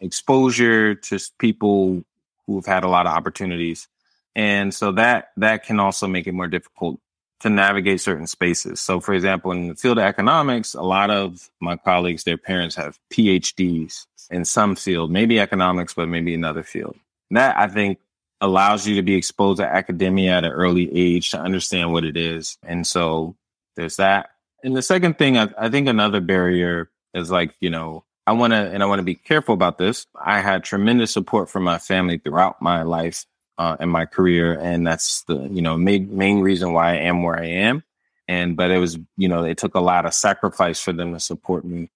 exposure 0.00 0.94
to 0.94 1.18
people 1.38 2.04
who've 2.46 2.66
had 2.66 2.84
a 2.84 2.88
lot 2.88 3.06
of 3.06 3.12
opportunities. 3.12 3.88
And 4.34 4.74
so 4.74 4.92
that 4.92 5.30
that 5.38 5.64
can 5.64 5.80
also 5.80 6.06
make 6.06 6.26
it 6.26 6.32
more 6.32 6.48
difficult 6.48 7.00
to 7.40 7.50
navigate 7.50 8.00
certain 8.00 8.26
spaces. 8.26 8.80
So, 8.80 9.00
for 9.00 9.12
example, 9.12 9.52
in 9.52 9.68
the 9.68 9.74
field 9.74 9.98
of 9.98 10.04
economics, 10.04 10.74
a 10.74 10.82
lot 10.82 11.10
of 11.10 11.50
my 11.60 11.76
colleagues, 11.76 12.24
their 12.24 12.38
parents 12.38 12.74
have 12.76 12.98
PhDs 13.12 14.06
in 14.30 14.44
some 14.44 14.74
field, 14.74 15.10
maybe 15.10 15.38
economics, 15.38 15.94
but 15.94 16.08
maybe 16.08 16.34
another 16.34 16.62
field. 16.62 16.96
That 17.30 17.56
I 17.58 17.68
think 17.68 17.98
allows 18.40 18.86
you 18.86 18.96
to 18.96 19.02
be 19.02 19.14
exposed 19.14 19.58
to 19.58 19.66
academia 19.66 20.32
at 20.32 20.44
an 20.44 20.52
early 20.52 20.90
age 20.94 21.30
to 21.30 21.40
understand 21.40 21.92
what 21.92 22.04
it 22.04 22.16
is. 22.16 22.58
And 22.62 22.86
so 22.86 23.36
there's 23.76 23.96
that. 23.96 24.30
And 24.62 24.76
the 24.76 24.82
second 24.82 25.18
thing, 25.18 25.38
I, 25.38 25.48
I 25.58 25.68
think 25.68 25.88
another 25.88 26.20
barrier 26.20 26.90
is 27.14 27.30
like, 27.30 27.54
you 27.60 27.70
know, 27.70 28.04
I 28.26 28.32
want 28.32 28.52
to, 28.52 28.56
and 28.56 28.82
I 28.82 28.86
want 28.86 28.98
to 28.98 29.04
be 29.04 29.14
careful 29.14 29.54
about 29.54 29.78
this. 29.78 30.06
I 30.20 30.40
had 30.40 30.64
tremendous 30.64 31.12
support 31.12 31.48
from 31.48 31.62
my 31.62 31.78
family 31.78 32.18
throughout 32.18 32.60
my 32.60 32.82
life 32.82 33.24
uh, 33.58 33.76
in 33.80 33.88
my 33.88 34.06
career, 34.06 34.58
and 34.60 34.86
that's 34.86 35.22
the 35.22 35.48
you 35.48 35.62
know 35.62 35.76
main 35.76 36.16
main 36.16 36.40
reason 36.40 36.72
why 36.72 36.92
I 36.92 36.96
am 36.96 37.22
where 37.22 37.38
I 37.38 37.46
am. 37.46 37.82
And 38.28 38.56
but 38.56 38.70
it 38.70 38.78
was 38.78 38.98
you 39.16 39.28
know 39.28 39.44
it 39.44 39.58
took 39.58 39.74
a 39.74 39.80
lot 39.80 40.06
of 40.06 40.14
sacrifice 40.14 40.80
for 40.80 40.92
them 40.92 41.12
to 41.12 41.20
support 41.20 41.64
me, 41.64 41.90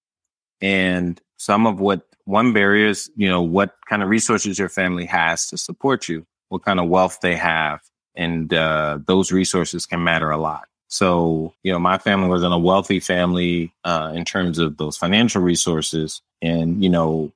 and 0.61 1.21
some 1.37 1.67
of 1.67 1.79
what 1.79 2.07
one 2.25 2.53
barrier 2.53 2.87
is 2.87 3.11
you 3.15 3.29
know 3.29 3.41
what 3.41 3.75
kind 3.89 4.03
of 4.03 4.09
resources 4.09 4.59
your 4.59 4.69
family 4.69 5.05
has 5.05 5.47
to 5.47 5.57
support 5.57 6.07
you, 6.07 6.25
what 6.49 6.63
kind 6.63 6.79
of 6.79 6.87
wealth 6.87 7.19
they 7.21 7.35
have, 7.35 7.81
and 8.15 8.53
uh, 8.53 8.99
those 9.05 9.31
resources 9.31 9.85
can 9.85 10.03
matter 10.03 10.31
a 10.31 10.37
lot. 10.37 10.67
So, 10.91 11.53
you 11.63 11.71
know, 11.71 11.79
my 11.79 11.97
family 11.97 12.27
was 12.27 12.43
in 12.43 12.51
a 12.51 12.59
wealthy 12.59 12.99
family 12.99 13.71
uh, 13.85 14.11
in 14.13 14.25
terms 14.25 14.59
of 14.59 14.75
those 14.75 14.97
financial 14.97 15.41
resources. 15.41 16.21
And, 16.41 16.83
you 16.83 16.89
know, 16.89 17.31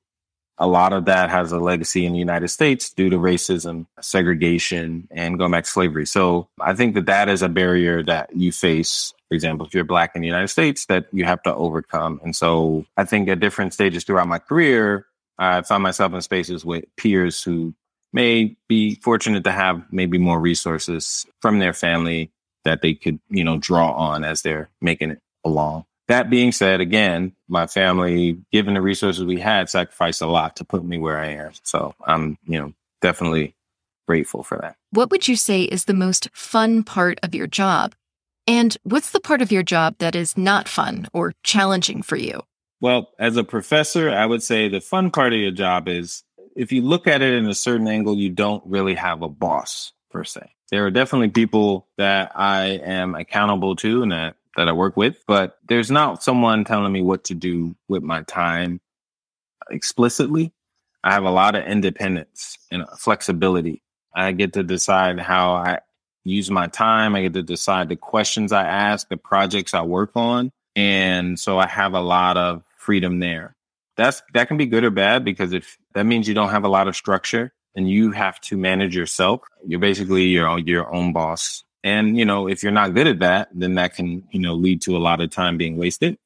a 0.58 0.66
lot 0.66 0.92
of 0.92 1.04
that 1.04 1.30
has 1.30 1.52
a 1.52 1.58
legacy 1.58 2.06
in 2.06 2.12
the 2.12 2.18
United 2.18 2.48
States 2.48 2.90
due 2.90 3.10
to 3.10 3.18
racism, 3.18 3.86
segregation, 4.00 5.06
and 5.10 5.38
going 5.38 5.50
back 5.50 5.64
to 5.64 5.70
slavery. 5.70 6.06
So 6.06 6.48
I 6.60 6.74
think 6.74 6.94
that 6.94 7.06
that 7.06 7.28
is 7.28 7.42
a 7.42 7.48
barrier 7.48 8.02
that 8.04 8.34
you 8.34 8.52
face. 8.52 9.12
For 9.28 9.34
example, 9.34 9.66
if 9.66 9.74
you're 9.74 9.84
black 9.84 10.12
in 10.14 10.22
the 10.22 10.28
United 10.28 10.48
States, 10.48 10.86
that 10.86 11.06
you 11.12 11.24
have 11.24 11.42
to 11.42 11.54
overcome. 11.54 12.20
And 12.24 12.34
so 12.34 12.86
I 12.96 13.04
think 13.04 13.28
at 13.28 13.40
different 13.40 13.74
stages 13.74 14.04
throughout 14.04 14.28
my 14.28 14.38
career, 14.38 15.06
I 15.38 15.62
found 15.62 15.82
myself 15.82 16.14
in 16.14 16.22
spaces 16.22 16.64
with 16.64 16.84
peers 16.96 17.42
who 17.42 17.74
may 18.12 18.56
be 18.68 18.94
fortunate 18.96 19.44
to 19.44 19.52
have 19.52 19.84
maybe 19.90 20.16
more 20.16 20.40
resources 20.40 21.26
from 21.42 21.58
their 21.58 21.74
family 21.74 22.30
that 22.64 22.80
they 22.80 22.94
could, 22.94 23.20
you 23.28 23.44
know, 23.44 23.58
draw 23.58 23.90
on 23.92 24.24
as 24.24 24.42
they're 24.42 24.70
making 24.80 25.10
it 25.10 25.20
along. 25.44 25.84
That 26.08 26.30
being 26.30 26.52
said, 26.52 26.80
again, 26.80 27.32
my 27.48 27.66
family, 27.66 28.38
given 28.52 28.74
the 28.74 28.80
resources 28.80 29.24
we 29.24 29.40
had, 29.40 29.68
sacrificed 29.68 30.22
a 30.22 30.26
lot 30.26 30.56
to 30.56 30.64
put 30.64 30.84
me 30.84 30.98
where 30.98 31.18
I 31.18 31.30
am. 31.30 31.52
So 31.62 31.94
I'm, 32.06 32.38
you 32.46 32.60
know, 32.60 32.72
definitely 33.00 33.54
grateful 34.06 34.42
for 34.42 34.58
that. 34.58 34.76
What 34.90 35.10
would 35.10 35.26
you 35.26 35.36
say 35.36 35.62
is 35.62 35.84
the 35.84 35.94
most 35.94 36.28
fun 36.32 36.84
part 36.84 37.18
of 37.22 37.34
your 37.34 37.46
job? 37.48 37.94
And 38.46 38.76
what's 38.84 39.10
the 39.10 39.20
part 39.20 39.42
of 39.42 39.50
your 39.50 39.64
job 39.64 39.96
that 39.98 40.14
is 40.14 40.38
not 40.38 40.68
fun 40.68 41.08
or 41.12 41.34
challenging 41.42 42.02
for 42.02 42.16
you? 42.16 42.42
Well, 42.80 43.10
as 43.18 43.36
a 43.36 43.44
professor, 43.44 44.10
I 44.10 44.26
would 44.26 44.42
say 44.42 44.68
the 44.68 44.80
fun 44.80 45.10
part 45.10 45.32
of 45.32 45.40
your 45.40 45.50
job 45.50 45.88
is 45.88 46.22
if 46.54 46.70
you 46.70 46.82
look 46.82 47.06
at 47.06 47.22
it 47.22 47.34
in 47.34 47.46
a 47.46 47.54
certain 47.54 47.88
angle, 47.88 48.16
you 48.16 48.30
don't 48.30 48.62
really 48.66 48.94
have 48.94 49.22
a 49.22 49.28
boss 49.28 49.92
per 50.10 50.22
se. 50.24 50.52
There 50.70 50.86
are 50.86 50.90
definitely 50.90 51.30
people 51.30 51.86
that 51.96 52.32
I 52.34 52.80
am 52.82 53.14
accountable 53.14 53.76
to 53.76 54.02
and 54.02 54.12
that 54.12 54.36
that 54.56 54.68
I 54.68 54.72
work 54.72 54.96
with, 54.96 55.22
but 55.26 55.58
there's 55.68 55.90
not 55.90 56.22
someone 56.22 56.64
telling 56.64 56.92
me 56.92 57.02
what 57.02 57.24
to 57.24 57.34
do 57.34 57.76
with 57.88 58.02
my 58.02 58.22
time 58.22 58.80
explicitly. 59.70 60.52
I 61.04 61.12
have 61.12 61.24
a 61.24 61.30
lot 61.30 61.54
of 61.54 61.64
independence 61.64 62.58
and 62.70 62.84
flexibility. 62.98 63.82
I 64.14 64.32
get 64.32 64.54
to 64.54 64.62
decide 64.62 65.20
how 65.20 65.52
I 65.52 65.80
use 66.24 66.50
my 66.50 66.66
time. 66.66 67.14
I 67.14 67.22
get 67.22 67.34
to 67.34 67.42
decide 67.42 67.88
the 67.88 67.96
questions 67.96 68.50
I 68.50 68.64
ask, 68.64 69.08
the 69.08 69.16
projects 69.16 69.74
I 69.74 69.82
work 69.82 70.10
on. 70.16 70.50
And 70.74 71.38
so 71.38 71.58
I 71.58 71.66
have 71.66 71.94
a 71.94 72.00
lot 72.00 72.36
of 72.36 72.62
freedom 72.76 73.20
there. 73.20 73.54
That's 73.96 74.22
that 74.34 74.48
can 74.48 74.56
be 74.56 74.66
good 74.66 74.84
or 74.84 74.90
bad 74.90 75.24
because 75.24 75.52
if 75.52 75.78
that 75.94 76.04
means 76.04 76.28
you 76.28 76.34
don't 76.34 76.50
have 76.50 76.64
a 76.64 76.68
lot 76.68 76.88
of 76.88 76.96
structure 76.96 77.52
and 77.74 77.88
you 77.88 78.10
have 78.10 78.40
to 78.42 78.56
manage 78.56 78.94
yourself, 78.94 79.40
you're 79.66 79.80
basically 79.80 80.24
your 80.24 80.58
your 80.58 80.92
own 80.94 81.12
boss 81.12 81.64
and, 81.86 82.18
you 82.18 82.24
know, 82.24 82.48
if 82.48 82.64
you're 82.64 82.72
not 82.72 82.94
good 82.94 83.06
at 83.06 83.20
that, 83.20 83.48
then 83.54 83.76
that 83.76 83.94
can, 83.94 84.26
you 84.32 84.40
know, 84.40 84.54
lead 84.54 84.82
to 84.82 84.96
a 84.96 84.98
lot 84.98 85.20
of 85.20 85.30
time 85.30 85.56
being 85.56 85.76
wasted. 85.76 86.18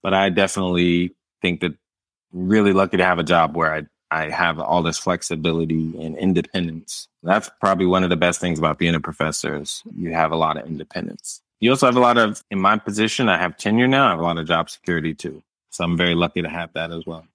But 0.00 0.14
I 0.14 0.28
definitely 0.28 1.16
think 1.42 1.58
that 1.62 1.74
really 2.32 2.72
lucky 2.72 2.96
to 2.98 3.04
have 3.04 3.18
a 3.18 3.24
job 3.24 3.56
where 3.56 3.74
I, 3.74 3.82
I 4.12 4.30
have 4.30 4.60
all 4.60 4.84
this 4.84 4.96
flexibility 4.96 5.92
and 6.00 6.16
independence. 6.16 7.08
That's 7.24 7.50
probably 7.60 7.86
one 7.86 8.04
of 8.04 8.10
the 8.10 8.16
best 8.16 8.40
things 8.40 8.60
about 8.60 8.78
being 8.78 8.94
a 8.94 9.00
professor 9.00 9.56
is 9.56 9.82
you 9.92 10.12
have 10.12 10.30
a 10.30 10.36
lot 10.36 10.56
of 10.56 10.64
independence. 10.68 11.42
You 11.58 11.70
also 11.70 11.86
have 11.86 11.96
a 11.96 12.00
lot 12.00 12.16
of, 12.16 12.44
in 12.52 12.60
my 12.60 12.78
position, 12.78 13.28
I 13.28 13.38
have 13.38 13.56
tenure 13.56 13.88
now. 13.88 14.06
I 14.06 14.10
have 14.10 14.20
a 14.20 14.22
lot 14.22 14.38
of 14.38 14.46
job 14.46 14.70
security 14.70 15.14
too. 15.14 15.42
So 15.70 15.82
I'm 15.82 15.96
very 15.96 16.14
lucky 16.14 16.42
to 16.42 16.48
have 16.48 16.72
that 16.74 16.92
as 16.92 17.04
well. 17.04 17.26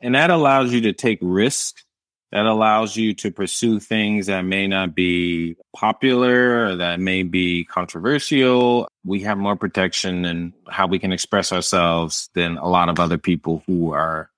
And 0.00 0.14
that 0.14 0.30
allows 0.30 0.72
you 0.72 0.80
to 0.80 0.94
take 0.94 1.18
risks 1.20 1.84
that 2.32 2.46
allows 2.46 2.96
you 2.96 3.12
to 3.14 3.30
pursue 3.30 3.80
things 3.80 4.26
that 4.26 4.42
may 4.42 4.66
not 4.66 4.94
be 4.94 5.56
popular 5.74 6.66
or 6.66 6.76
that 6.76 7.00
may 7.00 7.22
be 7.22 7.64
controversial. 7.64 8.88
We 9.04 9.20
have 9.20 9.38
more 9.38 9.56
protection 9.56 10.24
in 10.24 10.52
how 10.68 10.86
we 10.86 10.98
can 10.98 11.12
express 11.12 11.52
ourselves 11.52 12.30
than 12.34 12.56
a 12.56 12.68
lot 12.68 12.88
of 12.88 13.00
other 13.00 13.18
people 13.18 13.62
who 13.66 13.92
are 13.92 14.30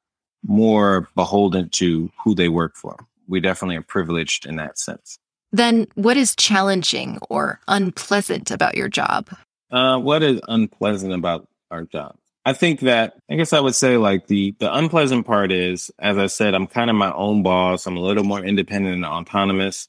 more 0.47 1.09
beholden 1.15 1.69
to 1.71 2.11
who 2.25 2.35
they 2.35 2.49
work 2.49 2.77
for. 2.77 2.97
We 3.29 3.41
definitely 3.41 3.77
are 3.77 3.83
privileged 3.83 4.47
in 4.47 4.57
that 4.57 4.79
sense. 4.79 5.19
Then, 5.53 5.87
what 5.95 6.17
is 6.17 6.35
challenging 6.35 7.19
or 7.29 7.61
unpleasant 7.69 8.51
about 8.51 8.75
your 8.75 8.89
job? 8.89 9.29
Uh, 9.71 9.99
what 9.99 10.23
is 10.23 10.41
unpleasant 10.49 11.13
about 11.13 11.47
our 11.71 11.85
job? 11.85 12.17
I 12.45 12.53
think 12.53 12.81
that 12.81 13.15
I 13.31 13.37
guess 13.37 13.53
I 13.53 13.61
would 13.61 13.75
say 13.75 13.97
like 13.97 14.27
the 14.27 14.55
the 14.59 14.75
unpleasant 14.75 15.27
part 15.27 15.53
is, 15.53 15.91
as 15.99 16.19
I 16.19 16.27
said, 16.27 16.55
I'm 16.55 16.67
kind 16.67 16.91
of 16.91 16.97
my 16.97 17.13
own 17.13 17.43
boss. 17.43 17.87
I'm 17.87 17.97
a 17.97 18.01
little 18.01 18.25
more 18.25 18.45
independent 18.45 18.95
and 18.97 19.05
autonomous, 19.05 19.89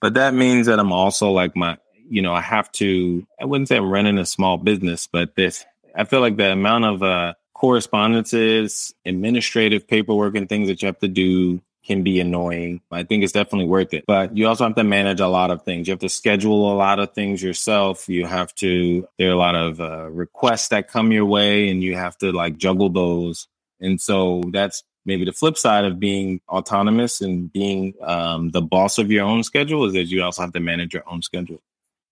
but 0.00 0.14
that 0.14 0.34
means 0.34 0.66
that 0.66 0.80
I'm 0.80 0.92
also 0.92 1.30
like 1.30 1.54
my, 1.56 1.78
you 2.08 2.22
know, 2.22 2.34
I 2.34 2.40
have 2.40 2.70
to. 2.72 3.24
I 3.40 3.44
wouldn't 3.44 3.68
say 3.68 3.76
I'm 3.76 3.90
running 3.90 4.18
a 4.18 4.26
small 4.26 4.56
business, 4.56 5.06
but 5.06 5.36
this 5.36 5.64
I 5.94 6.04
feel 6.04 6.20
like 6.20 6.36
the 6.36 6.50
amount 6.50 6.86
of 6.86 7.02
uh, 7.02 7.34
correspondences, 7.54 8.92
administrative 9.04 9.86
paperwork, 9.86 10.34
and 10.34 10.48
things 10.48 10.68
that 10.68 10.82
you 10.82 10.86
have 10.86 10.98
to 11.00 11.08
do 11.08 11.60
can 11.84 12.02
be 12.02 12.20
annoying. 12.20 12.80
I 12.90 13.04
think 13.04 13.24
it's 13.24 13.32
definitely 13.32 13.66
worth 13.66 13.94
it. 13.94 14.04
But 14.06 14.36
you 14.36 14.46
also 14.46 14.64
have 14.64 14.74
to 14.76 14.84
manage 14.84 15.20
a 15.20 15.28
lot 15.28 15.50
of 15.50 15.62
things. 15.62 15.88
You 15.88 15.92
have 15.92 16.00
to 16.00 16.08
schedule 16.08 16.72
a 16.72 16.74
lot 16.74 16.98
of 16.98 17.14
things 17.14 17.42
yourself. 17.42 18.08
You 18.08 18.26
have 18.26 18.54
to, 18.56 19.08
there 19.18 19.30
are 19.30 19.32
a 19.32 19.36
lot 19.36 19.54
of 19.54 19.80
uh, 19.80 20.10
requests 20.10 20.68
that 20.68 20.88
come 20.88 21.12
your 21.12 21.24
way 21.24 21.70
and 21.70 21.82
you 21.82 21.96
have 21.96 22.18
to 22.18 22.32
like 22.32 22.58
juggle 22.58 22.90
those. 22.90 23.48
And 23.80 24.00
so 24.00 24.42
that's 24.52 24.84
maybe 25.06 25.24
the 25.24 25.32
flip 25.32 25.56
side 25.56 25.86
of 25.86 25.98
being 25.98 26.40
autonomous 26.48 27.22
and 27.22 27.50
being 27.50 27.94
um, 28.02 28.50
the 28.50 28.60
boss 28.60 28.98
of 28.98 29.10
your 29.10 29.24
own 29.24 29.42
schedule 29.42 29.86
is 29.86 29.94
that 29.94 30.04
you 30.04 30.22
also 30.22 30.42
have 30.42 30.52
to 30.52 30.60
manage 30.60 30.92
your 30.92 31.08
own 31.08 31.22
schedule. 31.22 31.62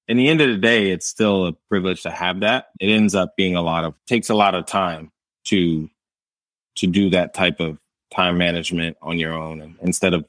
In 0.09 0.17
the 0.17 0.29
end 0.29 0.41
of 0.41 0.49
the 0.49 0.57
day, 0.57 0.91
it's 0.91 1.07
still 1.07 1.47
a 1.47 1.53
privilege 1.69 2.03
to 2.05 2.11
have 2.11 2.41
that. 2.41 2.69
It 2.81 2.91
ends 2.91 3.15
up 3.15 3.37
being 3.37 3.57
a 3.57 3.61
lot 3.61 3.85
of, 3.85 3.95
takes 4.07 4.31
a 4.31 4.35
lot 4.35 4.55
of 4.55 4.65
time 4.65 5.13
to, 5.45 5.91
to 6.77 6.87
do 6.87 7.11
that 7.11 7.35
type 7.35 7.61
of 7.61 7.79
time 8.15 8.39
management 8.39 8.97
on 9.03 9.19
your 9.19 9.33
own 9.33 9.61
and 9.61 9.77
instead 9.83 10.15
of 10.15 10.25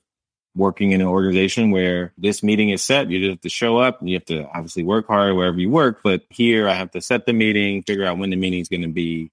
working 0.55 0.91
in 0.91 1.01
an 1.01 1.07
organization 1.07 1.71
where 1.71 2.13
this 2.17 2.43
meeting 2.43 2.69
is 2.69 2.83
set. 2.83 3.09
You 3.09 3.19
just 3.19 3.29
have 3.29 3.41
to 3.41 3.49
show 3.49 3.77
up. 3.77 3.99
You 4.01 4.15
have 4.15 4.25
to 4.25 4.47
obviously 4.53 4.83
work 4.83 5.07
hard 5.07 5.35
wherever 5.35 5.59
you 5.59 5.69
work. 5.69 6.01
But 6.03 6.23
here 6.29 6.67
I 6.67 6.73
have 6.73 6.91
to 6.91 7.01
set 7.01 7.25
the 7.25 7.33
meeting, 7.33 7.83
figure 7.83 8.05
out 8.05 8.17
when 8.17 8.29
the 8.29 8.35
meeting 8.35 8.59
is 8.59 8.69
going 8.69 8.81
to 8.81 8.87
be. 8.87 9.31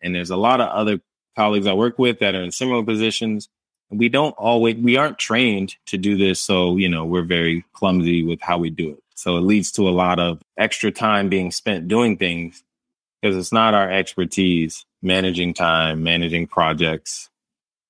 And 0.00 0.14
there's 0.14 0.30
a 0.30 0.36
lot 0.36 0.60
of 0.60 0.68
other 0.68 1.00
colleagues 1.36 1.66
I 1.66 1.72
work 1.72 1.98
with 1.98 2.20
that 2.20 2.34
are 2.34 2.42
in 2.42 2.52
similar 2.52 2.82
positions. 2.82 3.48
We 3.90 4.08
don't 4.08 4.32
always, 4.32 4.76
we 4.76 4.96
aren't 4.96 5.18
trained 5.18 5.74
to 5.86 5.96
do 5.96 6.16
this. 6.16 6.40
So, 6.40 6.76
you 6.76 6.88
know, 6.88 7.04
we're 7.04 7.22
very 7.22 7.64
clumsy 7.72 8.22
with 8.22 8.40
how 8.40 8.58
we 8.58 8.70
do 8.70 8.90
it. 8.90 9.02
So 9.14 9.36
it 9.36 9.40
leads 9.40 9.72
to 9.72 9.88
a 9.88 9.90
lot 9.90 10.20
of 10.20 10.40
extra 10.56 10.92
time 10.92 11.28
being 11.28 11.50
spent 11.50 11.88
doing 11.88 12.16
things 12.18 12.62
because 13.20 13.36
it's 13.36 13.52
not 13.52 13.74
our 13.74 13.90
expertise 13.90 14.84
managing 15.02 15.54
time, 15.54 16.02
managing 16.02 16.46
projects, 16.46 17.30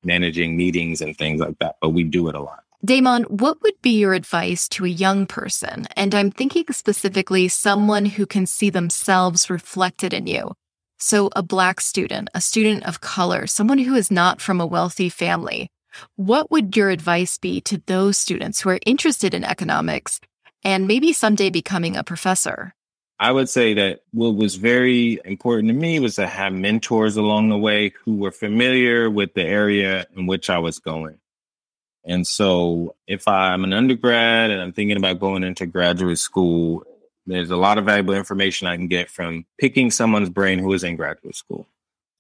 managing 0.03 0.57
meetings 0.57 1.01
and 1.01 1.17
things 1.17 1.41
like 1.41 1.59
that. 1.59 1.77
But 1.81 1.91
we 1.91 2.05
do 2.05 2.29
it 2.29 2.35
a 2.35 2.41
lot. 2.41 2.65
Damon, 2.85 3.25
what 3.25 3.61
would 3.63 3.81
be 3.83 3.99
your 3.99 4.15
advice 4.15 4.69
to 4.69 4.85
a 4.85 4.89
young 4.89 5.27
person? 5.27 5.87
And 5.97 6.15
I'm 6.15 6.31
thinking 6.31 6.65
specifically 6.71 7.49
someone 7.49 8.05
who 8.07 8.25
can 8.25 8.47
see 8.47 8.71
themselves 8.71 9.51
reflected 9.51 10.15
in 10.15 10.29
you. 10.29 10.53
So, 11.01 11.31
a 11.35 11.43
Black 11.43 11.81
student, 11.81 12.29
a 12.35 12.41
student 12.41 12.85
of 12.85 13.01
color, 13.01 13.47
someone 13.47 13.79
who 13.79 13.95
is 13.95 14.11
not 14.11 14.41
from 14.41 14.61
a 14.61 14.67
wealthy 14.67 15.09
family. 15.09 15.71
What 16.17 16.51
would 16.51 16.77
your 16.77 16.91
advice 16.91 17.39
be 17.39 17.61
to 17.63 17.83
those 17.87 18.17
students 18.17 18.61
who 18.61 18.71
are 18.71 18.81
interested 18.87 19.35
in 19.35 19.45
economics 19.45 20.21
and 20.65 20.87
maybe 20.87 21.13
someday 21.13 21.51
becoming 21.51 21.97
a 21.97 22.05
professor? 22.05 22.75
I 23.21 23.33
would 23.33 23.49
say 23.49 23.75
that 23.75 24.03
what 24.13 24.37
was 24.37 24.55
very 24.55 25.19
important 25.25 25.69
to 25.69 25.75
me 25.75 25.99
was 25.99 26.17
to 26.17 26.27
have 26.27 26.53
mentors 26.53 27.17
along 27.17 27.49
the 27.49 27.59
way 27.59 27.93
who 28.05 28.17
were 28.17 28.31
familiar 28.31 29.11
with 29.11 29.35
the 29.35 29.43
area 29.43 30.07
in 30.17 30.27
which 30.27 30.49
I 30.49 30.59
was 30.59 30.79
going. 30.79 31.19
And 32.05 32.27
so 32.27 32.95
if 33.09 33.27
I'm 33.27 33.65
an 33.65 33.73
undergrad 33.73 34.51
and 34.51 34.63
I'm 34.63 34.73
thinking 34.73 34.97
about 34.97 35.19
going 35.19 35.43
into 35.43 35.67
graduate 35.67 36.19
school, 36.19 36.85
there's 37.27 37.51
a 37.51 37.57
lot 37.57 37.77
of 37.77 37.87
valuable 37.87 38.15
information 38.15 38.69
I 38.69 38.77
can 38.77 38.87
get 38.87 39.11
from 39.11 39.45
picking 39.59 39.91
someone's 39.91 40.31
brain 40.31 40.61
who 40.61 40.73
is 40.73 40.85
in 40.85 40.97
graduate 40.97 41.37
school. 41.37 41.69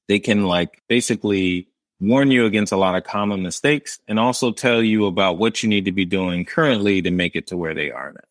They 0.08 0.18
can 0.18 0.46
like 0.46 0.82
basically 0.88 1.68
warn 2.00 2.30
you 2.32 2.44
against 2.44 2.72
a 2.72 2.76
lot 2.76 2.96
of 2.96 3.04
common 3.04 3.42
mistakes 3.42 4.00
and 4.08 4.18
also 4.18 4.50
tell 4.50 4.82
you 4.82 5.06
about 5.06 5.38
what 5.38 5.62
you 5.62 5.68
need 5.68 5.84
to 5.84 5.92
be 5.92 6.04
doing 6.04 6.44
currently 6.44 7.02
to 7.02 7.10
make 7.10 7.36
it 7.36 7.46
to 7.48 7.56
where 7.56 7.74
they 7.74 7.90
are 7.90 8.12
now 8.12 8.27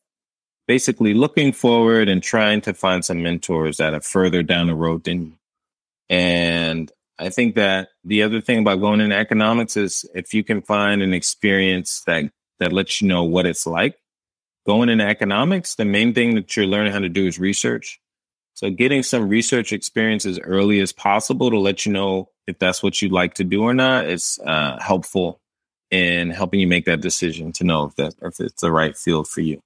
basically 0.68 1.14
looking 1.14 1.54
forward 1.54 2.10
and 2.10 2.22
trying 2.22 2.62
to 2.62 2.74
find 2.74 3.04
some 3.04 3.24
mentors 3.24 3.78
that 3.78 3.94
are 3.94 4.02
further 4.02 4.44
down 4.44 4.68
the 4.68 4.76
road 4.76 5.04
than 5.06 5.26
you. 5.28 5.34
And 6.10 6.92
I 7.20 7.30
think 7.30 7.56
that 7.56 7.90
the 8.04 8.24
other 8.24 8.42
thing 8.42 8.60
about 8.60 8.82
going 8.82 9.02
into 9.02 9.16
economics 9.16 9.78
is 9.78 10.06
if 10.14 10.34
you 10.34 10.44
can 10.44 10.62
find 10.62 11.02
an 11.02 11.14
experience 11.14 12.04
that 12.06 12.32
that 12.60 12.74
lets 12.74 13.02
you 13.02 13.08
know 13.08 13.24
what 13.24 13.46
it's 13.46 13.68
like 13.68 13.98
going 14.66 14.90
into 14.90 15.06
economics, 15.06 15.76
the 15.76 15.86
main 15.86 16.14
thing 16.14 16.36
that 16.36 16.56
you're 16.56 16.68
learning 16.68 16.92
how 16.92 17.00
to 17.00 17.10
do 17.10 17.26
is 17.26 17.40
research. 17.40 18.00
So 18.54 18.70
getting 18.70 19.02
some 19.02 19.30
research 19.30 19.72
experience 19.72 20.26
as 20.26 20.40
early 20.40 20.80
as 20.82 20.92
possible 20.92 21.50
to 21.50 21.58
let 21.60 21.86
you 21.86 21.94
know 21.94 22.30
if 22.48 22.60
that's 22.60 22.84
what 22.84 23.02
you'd 23.02 23.12
like 23.12 23.36
to 23.36 23.44
do 23.44 23.64
or 23.64 23.74
not 23.74 24.08
is 24.08 24.40
uh, 24.46 24.80
helpful 24.82 25.40
in 25.90 26.32
helping 26.32 26.60
you 26.60 26.68
make 26.68 26.86
that 26.86 27.00
decision 27.00 27.54
to 27.54 27.64
know 27.64 27.86
if 27.86 27.96
that 27.96 28.16
if 28.22 28.40
it's 28.40 28.62
the 28.62 28.72
right 28.72 28.98
field 28.98 29.28
for 29.28 29.42
you. 29.42 29.62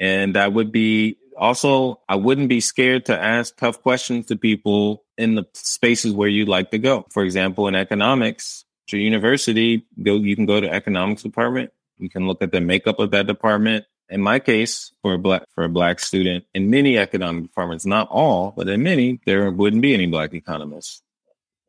And 0.00 0.36
I 0.36 0.48
would 0.48 0.72
be 0.72 1.18
also, 1.36 2.00
I 2.08 2.16
wouldn't 2.16 2.48
be 2.48 2.60
scared 2.60 3.06
to 3.06 3.18
ask 3.18 3.56
tough 3.56 3.80
questions 3.82 4.26
to 4.26 4.36
people 4.36 5.04
in 5.16 5.36
the 5.36 5.46
spaces 5.54 6.12
where 6.12 6.28
you'd 6.28 6.48
like 6.48 6.70
to 6.72 6.78
go. 6.78 7.06
For 7.10 7.22
example, 7.22 7.68
in 7.68 7.74
economics, 7.74 8.64
your 8.90 9.00
university, 9.00 9.86
go, 10.02 10.16
you 10.16 10.34
can 10.34 10.46
go 10.46 10.60
to 10.60 10.68
economics 10.68 11.22
department. 11.22 11.70
You 11.98 12.08
can 12.08 12.26
look 12.26 12.42
at 12.42 12.50
the 12.50 12.60
makeup 12.60 12.98
of 12.98 13.12
that 13.12 13.26
department. 13.26 13.84
In 14.08 14.20
my 14.20 14.40
case, 14.40 14.92
for 15.02 15.14
a 15.14 15.18
black, 15.18 15.44
for 15.54 15.62
a 15.62 15.68
black 15.68 16.00
student 16.00 16.44
in 16.54 16.70
many 16.70 16.98
economic 16.98 17.44
departments, 17.44 17.86
not 17.86 18.08
all, 18.10 18.52
but 18.56 18.68
in 18.68 18.82
many, 18.82 19.20
there 19.26 19.48
wouldn't 19.50 19.82
be 19.82 19.94
any 19.94 20.06
black 20.06 20.34
economists. 20.34 21.02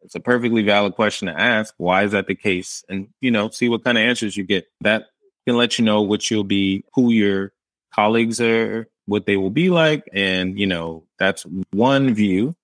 It's 0.01 0.15
a 0.15 0.19
perfectly 0.19 0.63
valid 0.63 0.95
question 0.95 1.27
to 1.27 1.39
ask. 1.39 1.75
Why 1.77 2.03
is 2.03 2.13
that 2.13 2.25
the 2.25 2.33
case? 2.33 2.83
And, 2.89 3.09
you 3.19 3.29
know, 3.29 3.49
see 3.49 3.69
what 3.69 3.83
kind 3.83 3.97
of 3.97 4.03
answers 4.03 4.35
you 4.35 4.43
get. 4.43 4.65
That 4.81 5.05
can 5.45 5.57
let 5.57 5.77
you 5.77 5.85
know 5.85 6.01
what 6.01 6.31
you'll 6.31 6.43
be, 6.43 6.83
who 6.95 7.11
you're 7.11 7.51
colleagues 7.93 8.41
are, 8.41 8.87
what 9.05 9.25
they 9.25 9.37
will 9.37 9.49
be 9.49 9.69
like. 9.69 10.07
And, 10.13 10.57
you 10.57 10.67
know, 10.67 11.03
that's 11.19 11.45
one 11.71 12.13
view 12.13 12.55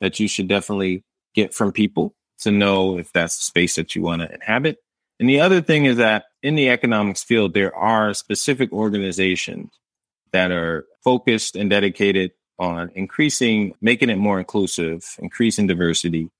that 0.00 0.18
you 0.18 0.28
should 0.28 0.48
definitely 0.48 1.04
get 1.34 1.52
from 1.54 1.72
people 1.72 2.14
to 2.40 2.50
know 2.50 2.98
if 2.98 3.12
that's 3.12 3.36
the 3.36 3.42
space 3.44 3.76
that 3.76 3.94
you 3.94 4.02
want 4.02 4.22
to 4.22 4.32
inhabit. 4.32 4.78
And 5.18 5.28
the 5.28 5.40
other 5.40 5.60
thing 5.60 5.84
is 5.84 5.98
that 5.98 6.24
in 6.42 6.54
the 6.54 6.70
economics 6.70 7.22
field, 7.22 7.52
there 7.52 7.74
are 7.76 8.14
specific 8.14 8.72
organizations 8.72 9.78
that 10.32 10.50
are 10.50 10.86
focused 11.04 11.56
and 11.56 11.68
dedicated 11.68 12.32
on 12.58 12.90
increasing, 12.94 13.74
making 13.80 14.10
it 14.10 14.16
more 14.16 14.38
inclusive, 14.38 15.16
increasing 15.18 15.66
diversity. 15.66 16.30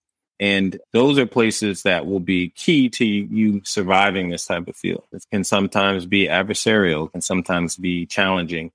And 0.40 0.80
those 0.92 1.18
are 1.18 1.26
places 1.26 1.82
that 1.82 2.06
will 2.06 2.18
be 2.18 2.48
key 2.48 2.88
to 2.88 3.04
you 3.04 3.60
surviving 3.62 4.30
this 4.30 4.46
type 4.46 4.66
of 4.68 4.74
field. 4.74 5.04
It 5.12 5.26
can 5.30 5.44
sometimes 5.44 6.06
be 6.06 6.28
adversarial, 6.28 7.12
can 7.12 7.20
sometimes 7.20 7.76
be 7.76 8.06
challenging. 8.06 8.72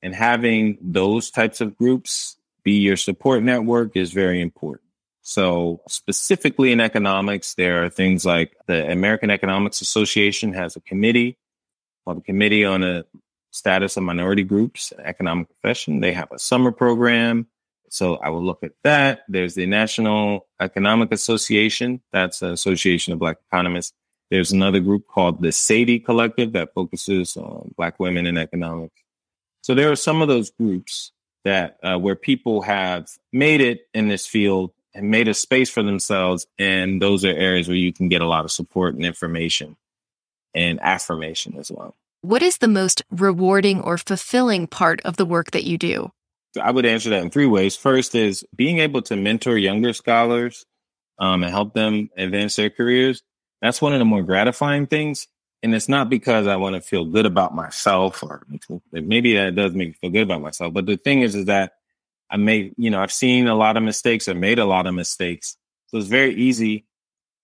And 0.00 0.14
having 0.14 0.78
those 0.80 1.32
types 1.32 1.60
of 1.60 1.76
groups 1.76 2.36
be 2.62 2.74
your 2.74 2.96
support 2.96 3.42
network 3.42 3.96
is 3.96 4.12
very 4.12 4.40
important. 4.40 4.88
So 5.22 5.80
specifically 5.88 6.70
in 6.70 6.80
economics, 6.80 7.54
there 7.54 7.84
are 7.84 7.90
things 7.90 8.24
like 8.24 8.56
the 8.66 8.88
American 8.88 9.28
Economics 9.28 9.80
Association 9.80 10.52
has 10.52 10.76
a 10.76 10.80
committee 10.80 11.36
called 12.04 12.18
the 12.18 12.22
Committee 12.22 12.64
on 12.64 12.82
the 12.82 13.04
Status 13.50 13.96
of 13.96 14.04
Minority 14.04 14.44
Groups, 14.44 14.92
Economic 15.02 15.48
Profession. 15.48 15.98
They 15.98 16.12
have 16.12 16.30
a 16.30 16.38
summer 16.38 16.70
program 16.70 17.48
so 17.90 18.16
I 18.16 18.30
will 18.30 18.44
look 18.44 18.62
at 18.62 18.72
that. 18.84 19.20
There's 19.28 19.54
the 19.54 19.66
National 19.66 20.46
Economic 20.60 21.12
Association. 21.12 22.00
That's 22.12 22.42
an 22.42 22.50
association 22.50 23.12
of 23.12 23.18
Black 23.18 23.38
economists. 23.50 23.92
There's 24.30 24.52
another 24.52 24.80
group 24.80 25.06
called 25.06 25.42
the 25.42 25.52
Sadie 25.52 26.00
Collective 26.00 26.52
that 26.52 26.74
focuses 26.74 27.36
on 27.36 27.72
Black 27.76 27.98
women 27.98 28.26
in 28.26 28.36
economics. 28.36 29.00
So 29.62 29.74
there 29.74 29.90
are 29.90 29.96
some 29.96 30.22
of 30.22 30.28
those 30.28 30.50
groups 30.50 31.12
that 31.44 31.78
uh, 31.82 31.98
where 31.98 32.16
people 32.16 32.62
have 32.62 33.08
made 33.32 33.60
it 33.60 33.88
in 33.94 34.08
this 34.08 34.26
field 34.26 34.72
and 34.94 35.10
made 35.10 35.28
a 35.28 35.34
space 35.34 35.70
for 35.70 35.82
themselves. 35.82 36.46
And 36.58 37.00
those 37.00 37.24
are 37.24 37.28
areas 37.28 37.68
where 37.68 37.76
you 37.76 37.92
can 37.92 38.08
get 38.08 38.20
a 38.20 38.26
lot 38.26 38.44
of 38.44 38.50
support 38.50 38.94
and 38.94 39.04
information 39.04 39.76
and 40.54 40.80
affirmation 40.82 41.56
as 41.58 41.70
well. 41.70 41.94
What 42.20 42.42
is 42.42 42.58
the 42.58 42.68
most 42.68 43.02
rewarding 43.10 43.80
or 43.80 43.96
fulfilling 43.96 44.66
part 44.66 45.00
of 45.02 45.16
the 45.16 45.24
work 45.24 45.52
that 45.52 45.64
you 45.64 45.78
do? 45.78 46.10
I 46.58 46.70
would 46.70 46.86
answer 46.86 47.10
that 47.10 47.22
in 47.22 47.30
three 47.30 47.46
ways. 47.46 47.76
First 47.76 48.14
is 48.14 48.44
being 48.54 48.78
able 48.78 49.02
to 49.02 49.16
mentor 49.16 49.56
younger 49.56 49.92
scholars 49.92 50.66
um, 51.18 51.42
and 51.42 51.52
help 51.52 51.74
them 51.74 52.10
advance 52.16 52.56
their 52.56 52.70
careers. 52.70 53.22
That's 53.60 53.82
one 53.82 53.92
of 53.92 53.98
the 53.98 54.04
more 54.04 54.22
gratifying 54.22 54.86
things. 54.86 55.26
And 55.62 55.74
it's 55.74 55.88
not 55.88 56.08
because 56.08 56.46
I 56.46 56.56
want 56.56 56.76
to 56.76 56.80
feel 56.80 57.04
good 57.04 57.26
about 57.26 57.54
myself 57.54 58.22
or 58.22 58.46
maybe 58.92 59.34
that 59.34 59.56
does 59.56 59.72
make 59.74 59.88
me 59.88 59.94
feel 59.94 60.10
good 60.10 60.22
about 60.22 60.42
myself. 60.42 60.72
But 60.72 60.86
the 60.86 60.96
thing 60.96 61.22
is, 61.22 61.34
is 61.34 61.46
that 61.46 61.72
I 62.30 62.36
made, 62.36 62.74
you 62.76 62.90
know, 62.90 63.00
I've 63.00 63.12
seen 63.12 63.48
a 63.48 63.56
lot 63.56 63.76
of 63.76 63.82
mistakes. 63.82 64.28
I've 64.28 64.36
made 64.36 64.58
a 64.58 64.64
lot 64.64 64.86
of 64.86 64.94
mistakes. 64.94 65.56
So 65.88 65.98
it's 65.98 66.06
very 66.06 66.34
easy 66.34 66.86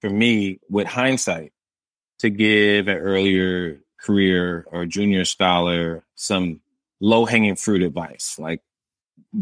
for 0.01 0.11
me 0.11 0.61
with 0.69 0.87
hindsight 0.87 1.53
to 2.21 2.31
give 2.31 2.87
an 2.89 2.99
earlier 2.99 3.81
career 4.01 4.67
or 4.71 4.87
junior 4.87 5.25
scholar 5.25 6.05
some 6.15 6.61
low 7.01 7.25
hanging 7.25 7.57
fruit 7.57 7.83
advice. 7.83 8.37
Like 8.39 8.61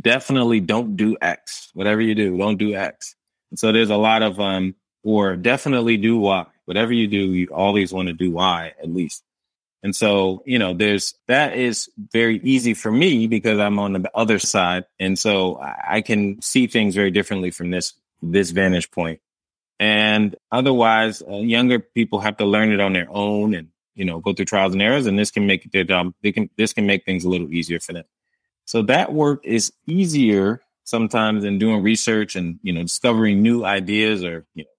definitely 0.01 0.61
don't 0.61 0.97
do 0.97 1.17
X. 1.21 1.71
Whatever 1.75 2.01
you 2.01 2.15
do, 2.15 2.37
don't 2.37 2.57
do 2.59 2.75
X. 2.75 3.15
And 3.51 3.59
so 3.59 3.73
there's 3.73 3.91
a 3.91 3.97
lot 3.97 4.23
of 4.23 4.41
um, 4.41 4.75
or 5.03 5.37
definitely 5.37 5.97
do 5.97 6.19
Y. 6.19 6.47
Whatever 6.65 6.93
you 6.93 7.07
do, 7.07 7.19
you 7.19 7.49
always 7.49 7.93
want 7.93 8.09
to 8.09 8.15
do 8.15 8.31
Y 8.31 8.73
at 8.81 8.93
least. 8.93 9.23
And 9.83 9.97
so, 9.97 10.43
you 10.47 10.59
know, 10.59 10.75
there's 10.75 11.15
that 11.27 11.57
is 11.57 11.91
very 12.13 12.41
easy 12.45 12.73
for 12.75 12.91
me 12.91 13.27
because 13.27 13.59
I'm 13.59 13.79
on 13.81 13.95
the 13.95 14.11
other 14.15 14.39
side. 14.39 14.85
And 15.01 15.19
so 15.19 15.61
I 15.61 16.03
can 16.03 16.41
see 16.41 16.69
things 16.69 16.95
very 16.95 17.11
differently 17.11 17.51
from 17.51 17.71
this, 17.71 17.95
this 18.23 18.53
vantage 18.53 18.91
point. 18.93 19.21
And 19.81 20.37
otherwise, 20.53 21.21
uh, 21.29 21.39
younger 21.39 21.81
people 21.81 22.21
have 22.21 22.37
to 22.37 22.45
learn 22.45 22.71
it 22.71 22.79
on 22.79 22.93
their 22.93 23.09
own 23.11 23.55
and, 23.55 23.69
you 23.97 24.05
know, 24.05 24.21
go 24.21 24.33
through 24.33 24.45
trials 24.45 24.73
and 24.73 24.81
errors. 24.81 25.07
And 25.07 25.19
this 25.19 25.33
can 25.33 25.47
make 25.49 25.69
their 25.73 25.83
job, 25.83 26.15
they 26.23 26.31
can, 26.31 26.49
this 26.57 26.73
can 26.73 26.87
make 26.87 27.05
things 27.05 27.25
a 27.25 27.29
little 27.29 27.53
easier 27.53 27.81
for 27.81 27.93
them. 27.93 28.05
So 28.65 28.83
that 28.83 29.13
work 29.13 29.41
is 29.45 29.73
easier 29.87 30.63
sometimes 30.85 31.43
than 31.43 31.59
doing 31.59 31.83
research 31.83 32.37
and, 32.37 32.59
you 32.63 32.73
know, 32.73 32.83
discovering 32.83 33.43
new 33.43 33.65
ideas 33.65 34.25
or, 34.25 34.47
you 34.55 34.65
know, 34.65 34.71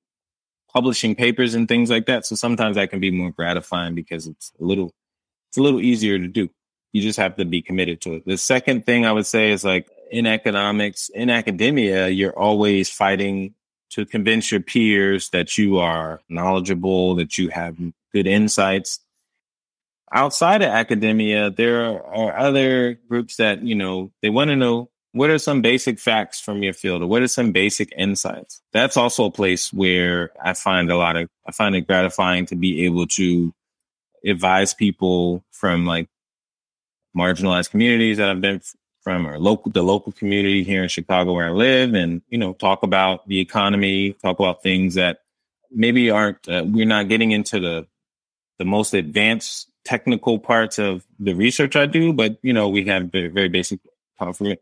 publishing 0.74 1.15
papers 1.15 1.54
and 1.54 1.67
things 1.67 1.89
like 1.89 2.08
that. 2.08 2.26
So 2.26 2.36
sometimes 2.36 2.76
that 2.76 2.89
can 2.89 3.00
be 3.00 3.12
more 3.12 3.32
gratifying 3.32 3.96
because 3.96 4.28
it's 4.28 4.52
a 4.60 4.63
little, 4.63 4.91
it's 5.50 5.58
a 5.58 5.62
little 5.62 5.82
easier 5.82 6.17
to 6.17 6.28
do. 6.28 6.50
You 6.91 7.02
just 7.02 7.19
have 7.19 7.36
to 7.38 7.46
be 7.46 7.62
committed 7.62 8.02
to 8.02 8.13
it. 8.13 8.26
The 8.26 8.38
second 8.38 8.86
thing 8.86 9.06
I 9.06 9.12
would 9.12 9.26
say 9.26 9.52
is 9.52 9.63
like 9.63 9.88
in 10.12 10.28
economics, 10.28 11.10
in 11.10 11.30
academia, 11.30 12.08
you're 12.08 12.38
always 12.38 12.89
fighting 12.89 13.56
to 13.91 14.06
convince 14.06 14.52
your 14.52 14.62
peers 14.62 15.30
that 15.30 15.58
you 15.58 15.78
are 15.78 16.22
knowledgeable, 16.30 17.15
that 17.15 17.38
you 17.38 17.50
have 17.50 17.78
good 18.12 18.28
insights. 18.28 19.00
Outside 20.13 20.62
of 20.62 20.69
academia, 20.69 21.49
there 21.49 21.86
are 21.86 22.38
other 22.38 22.93
groups 23.10 23.38
that, 23.38 23.63
you 23.63 23.76
know, 23.76 24.12
they 24.21 24.30
want 24.30 24.49
to 24.49 24.56
know 24.56 24.89
what 25.12 25.30
are 25.30 25.39
some 25.39 25.62
basic 25.62 25.99
facts 25.99 26.39
from 26.39 26.63
your 26.63 26.73
field 26.73 27.02
or 27.02 27.08
what 27.08 27.21
are 27.21 27.28
some 27.28 27.52
basic 27.52 27.91
insights? 27.97 28.62
That's 28.71 28.97
also 28.97 29.26
a 29.26 29.32
place 29.32 29.73
where 29.73 30.32
I 30.41 30.54
find 30.54 30.91
a 30.91 30.97
lot 30.97 31.17
of, 31.17 31.30
I 31.47 31.52
find 31.52 31.76
it 31.76 31.88
gratifying 31.88 32.45
to 32.47 32.56
be 32.56 32.86
able 32.86 33.08
to 33.08 33.54
advise 34.26 34.73
people 34.73 35.43
from 35.52 35.86
like 35.86 36.08
marginalized 37.15 37.71
communities 37.71 38.17
that 38.17 38.30
I've 38.30 38.41
been 38.41 38.62
from 39.02 39.28
or 39.28 39.38
local, 39.38 39.71
the 39.71 39.84
local 39.84 40.13
community 40.13 40.63
here 40.63 40.84
in 40.84 40.89
Chicago 40.89 41.34
where 41.34 41.47
I 41.47 41.52
live 41.52 41.93
and, 41.93 42.21
you 42.30 42.38
know, 42.38 42.54
talk 42.54 42.84
about 42.84 43.28
the 43.28 43.39
economy, 43.39 44.13
talk 44.13 44.39
about 44.39 44.63
things 44.63 44.95
that 44.95 45.19
maybe 45.69 46.10
aren't, 46.10 46.47
uh, 46.47 46.63
we're 46.65 46.86
not 46.86 47.10
getting 47.10 47.32
into 47.32 47.60
the, 47.60 47.88
the 48.58 48.65
most 48.65 48.93
advanced 48.93 49.72
technical 49.86 50.39
parts 50.39 50.80
of 50.80 51.06
the 51.19 51.34
research 51.34 51.76
I 51.76 51.86
do, 51.86 52.13
but, 52.13 52.38
you 52.41 52.54
know, 52.54 52.69
we 52.69 52.86
have 52.86 53.12
very, 53.12 53.28
very 53.28 53.50
basic 53.50 53.80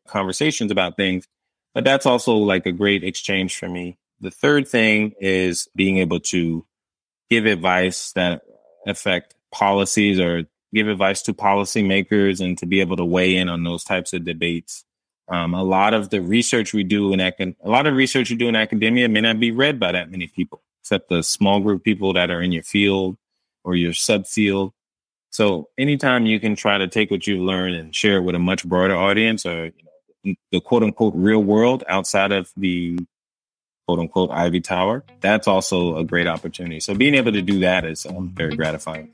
conversations 0.08 0.72
about 0.72 0.98
things. 0.98 1.28
But 1.74 1.84
that's 1.84 2.06
also 2.06 2.34
like 2.36 2.66
a 2.66 2.72
great 2.72 3.04
exchange 3.04 3.58
for 3.58 3.70
me. 3.70 3.98
The 4.20 4.32
third 4.32 4.68
thing 4.68 5.14
is 5.20 5.68
being 5.76 5.98
able 5.98 6.20
to 6.22 6.66
give 7.30 7.46
advice 7.46 8.12
that 8.14 8.42
affect 8.86 9.36
policies 9.52 10.20
or 10.20 10.44
give 10.74 10.88
advice 10.88 11.22
to 11.24 11.34
policymakers 11.34 12.44
and 12.44 12.58
to 12.58 12.66
be 12.66 12.82
able 12.82 12.98
to 12.98 13.06
weigh 13.06 13.36
in 13.36 13.50
on 13.50 13.64
those 13.64 13.84
types 13.84 14.14
of 14.14 14.26
debates. 14.26 14.84
Um, 15.28 15.54
a 15.54 15.64
lot 15.64 15.94
of 15.94 16.10
the 16.10 16.22
research 16.22 16.74
we 16.74 16.84
do 16.84 17.14
in 17.14 17.22
a 17.22 17.56
lot 17.64 17.88
of 17.88 17.96
research 17.96 18.30
you 18.30 18.38
do 18.38 18.50
in 18.50 18.56
academia 18.56 19.08
may 19.08 19.22
not 19.22 19.40
be 19.40 19.52
read 19.52 19.80
by 19.80 19.92
that 19.94 20.12
many 20.12 20.28
people, 20.28 20.62
except 20.82 21.10
the 21.10 21.24
small 21.24 21.62
group 21.62 21.80
of 21.80 21.84
people 21.84 22.14
that 22.14 22.30
are 22.30 22.42
in 22.42 22.52
your 22.52 22.64
field 22.64 23.18
or 23.64 23.76
your 23.76 23.94
subfield. 23.94 24.74
So 25.32 25.70
anytime 25.78 26.26
you 26.26 26.40
can 26.40 26.56
try 26.56 26.78
to 26.78 26.88
take 26.88 27.10
what 27.10 27.26
you've 27.26 27.42
learned 27.42 27.76
and 27.76 27.96
share 27.96 28.18
it 28.18 28.22
with 28.22 28.36
a 28.36 28.40
much 28.40 28.66
broader 28.66 28.96
audience 28.96 29.46
or 29.46 29.66
you 29.66 29.72
know, 30.26 30.34
the 30.52 30.60
quote 30.60 30.84
unquote 30.84 31.14
real 31.16 31.42
world 31.42 31.84
outside 31.88 32.32
of 32.34 32.52
the 32.58 33.00
quote 33.88 34.00
unquote 34.00 34.30
Ivy 34.30 34.60
Tower, 34.62 35.04
that's 35.22 35.48
also 35.48 35.98
a 35.98 36.04
great 36.04 36.28
opportunity. 36.28 36.82
So 36.82 36.94
being 36.94 37.16
able 37.16 37.32
to 37.32 37.42
do 37.42 37.60
that 37.60 37.86
is 37.86 38.06
um, 38.06 38.30
very 38.30 38.56
gratifying. 38.56 39.10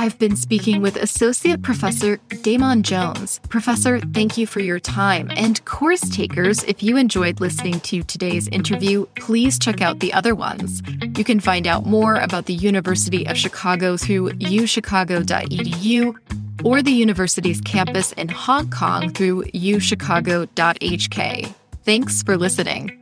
I've 0.00 0.18
been 0.18 0.34
speaking 0.34 0.80
with 0.80 0.96
Associate 0.96 1.60
Professor 1.60 2.16
Damon 2.40 2.82
Jones. 2.82 3.38
Professor, 3.50 4.00
thank 4.00 4.38
you 4.38 4.46
for 4.46 4.60
your 4.60 4.80
time. 4.80 5.30
And 5.36 5.62
course 5.66 6.00
takers, 6.08 6.64
if 6.64 6.82
you 6.82 6.96
enjoyed 6.96 7.38
listening 7.38 7.80
to 7.80 8.02
today's 8.04 8.48
interview, 8.48 9.04
please 9.16 9.58
check 9.58 9.82
out 9.82 10.00
the 10.00 10.14
other 10.14 10.34
ones. 10.34 10.82
You 11.18 11.22
can 11.22 11.38
find 11.38 11.66
out 11.66 11.84
more 11.84 12.14
about 12.14 12.46
the 12.46 12.54
University 12.54 13.26
of 13.26 13.36
Chicago 13.36 13.98
through 13.98 14.30
uchicago.edu 14.30 16.16
or 16.64 16.80
the 16.80 16.92
university's 16.92 17.60
campus 17.60 18.12
in 18.12 18.30
Hong 18.30 18.70
Kong 18.70 19.12
through 19.12 19.42
uchicago.hk. 19.52 21.54
Thanks 21.84 22.22
for 22.22 22.38
listening. 22.38 22.99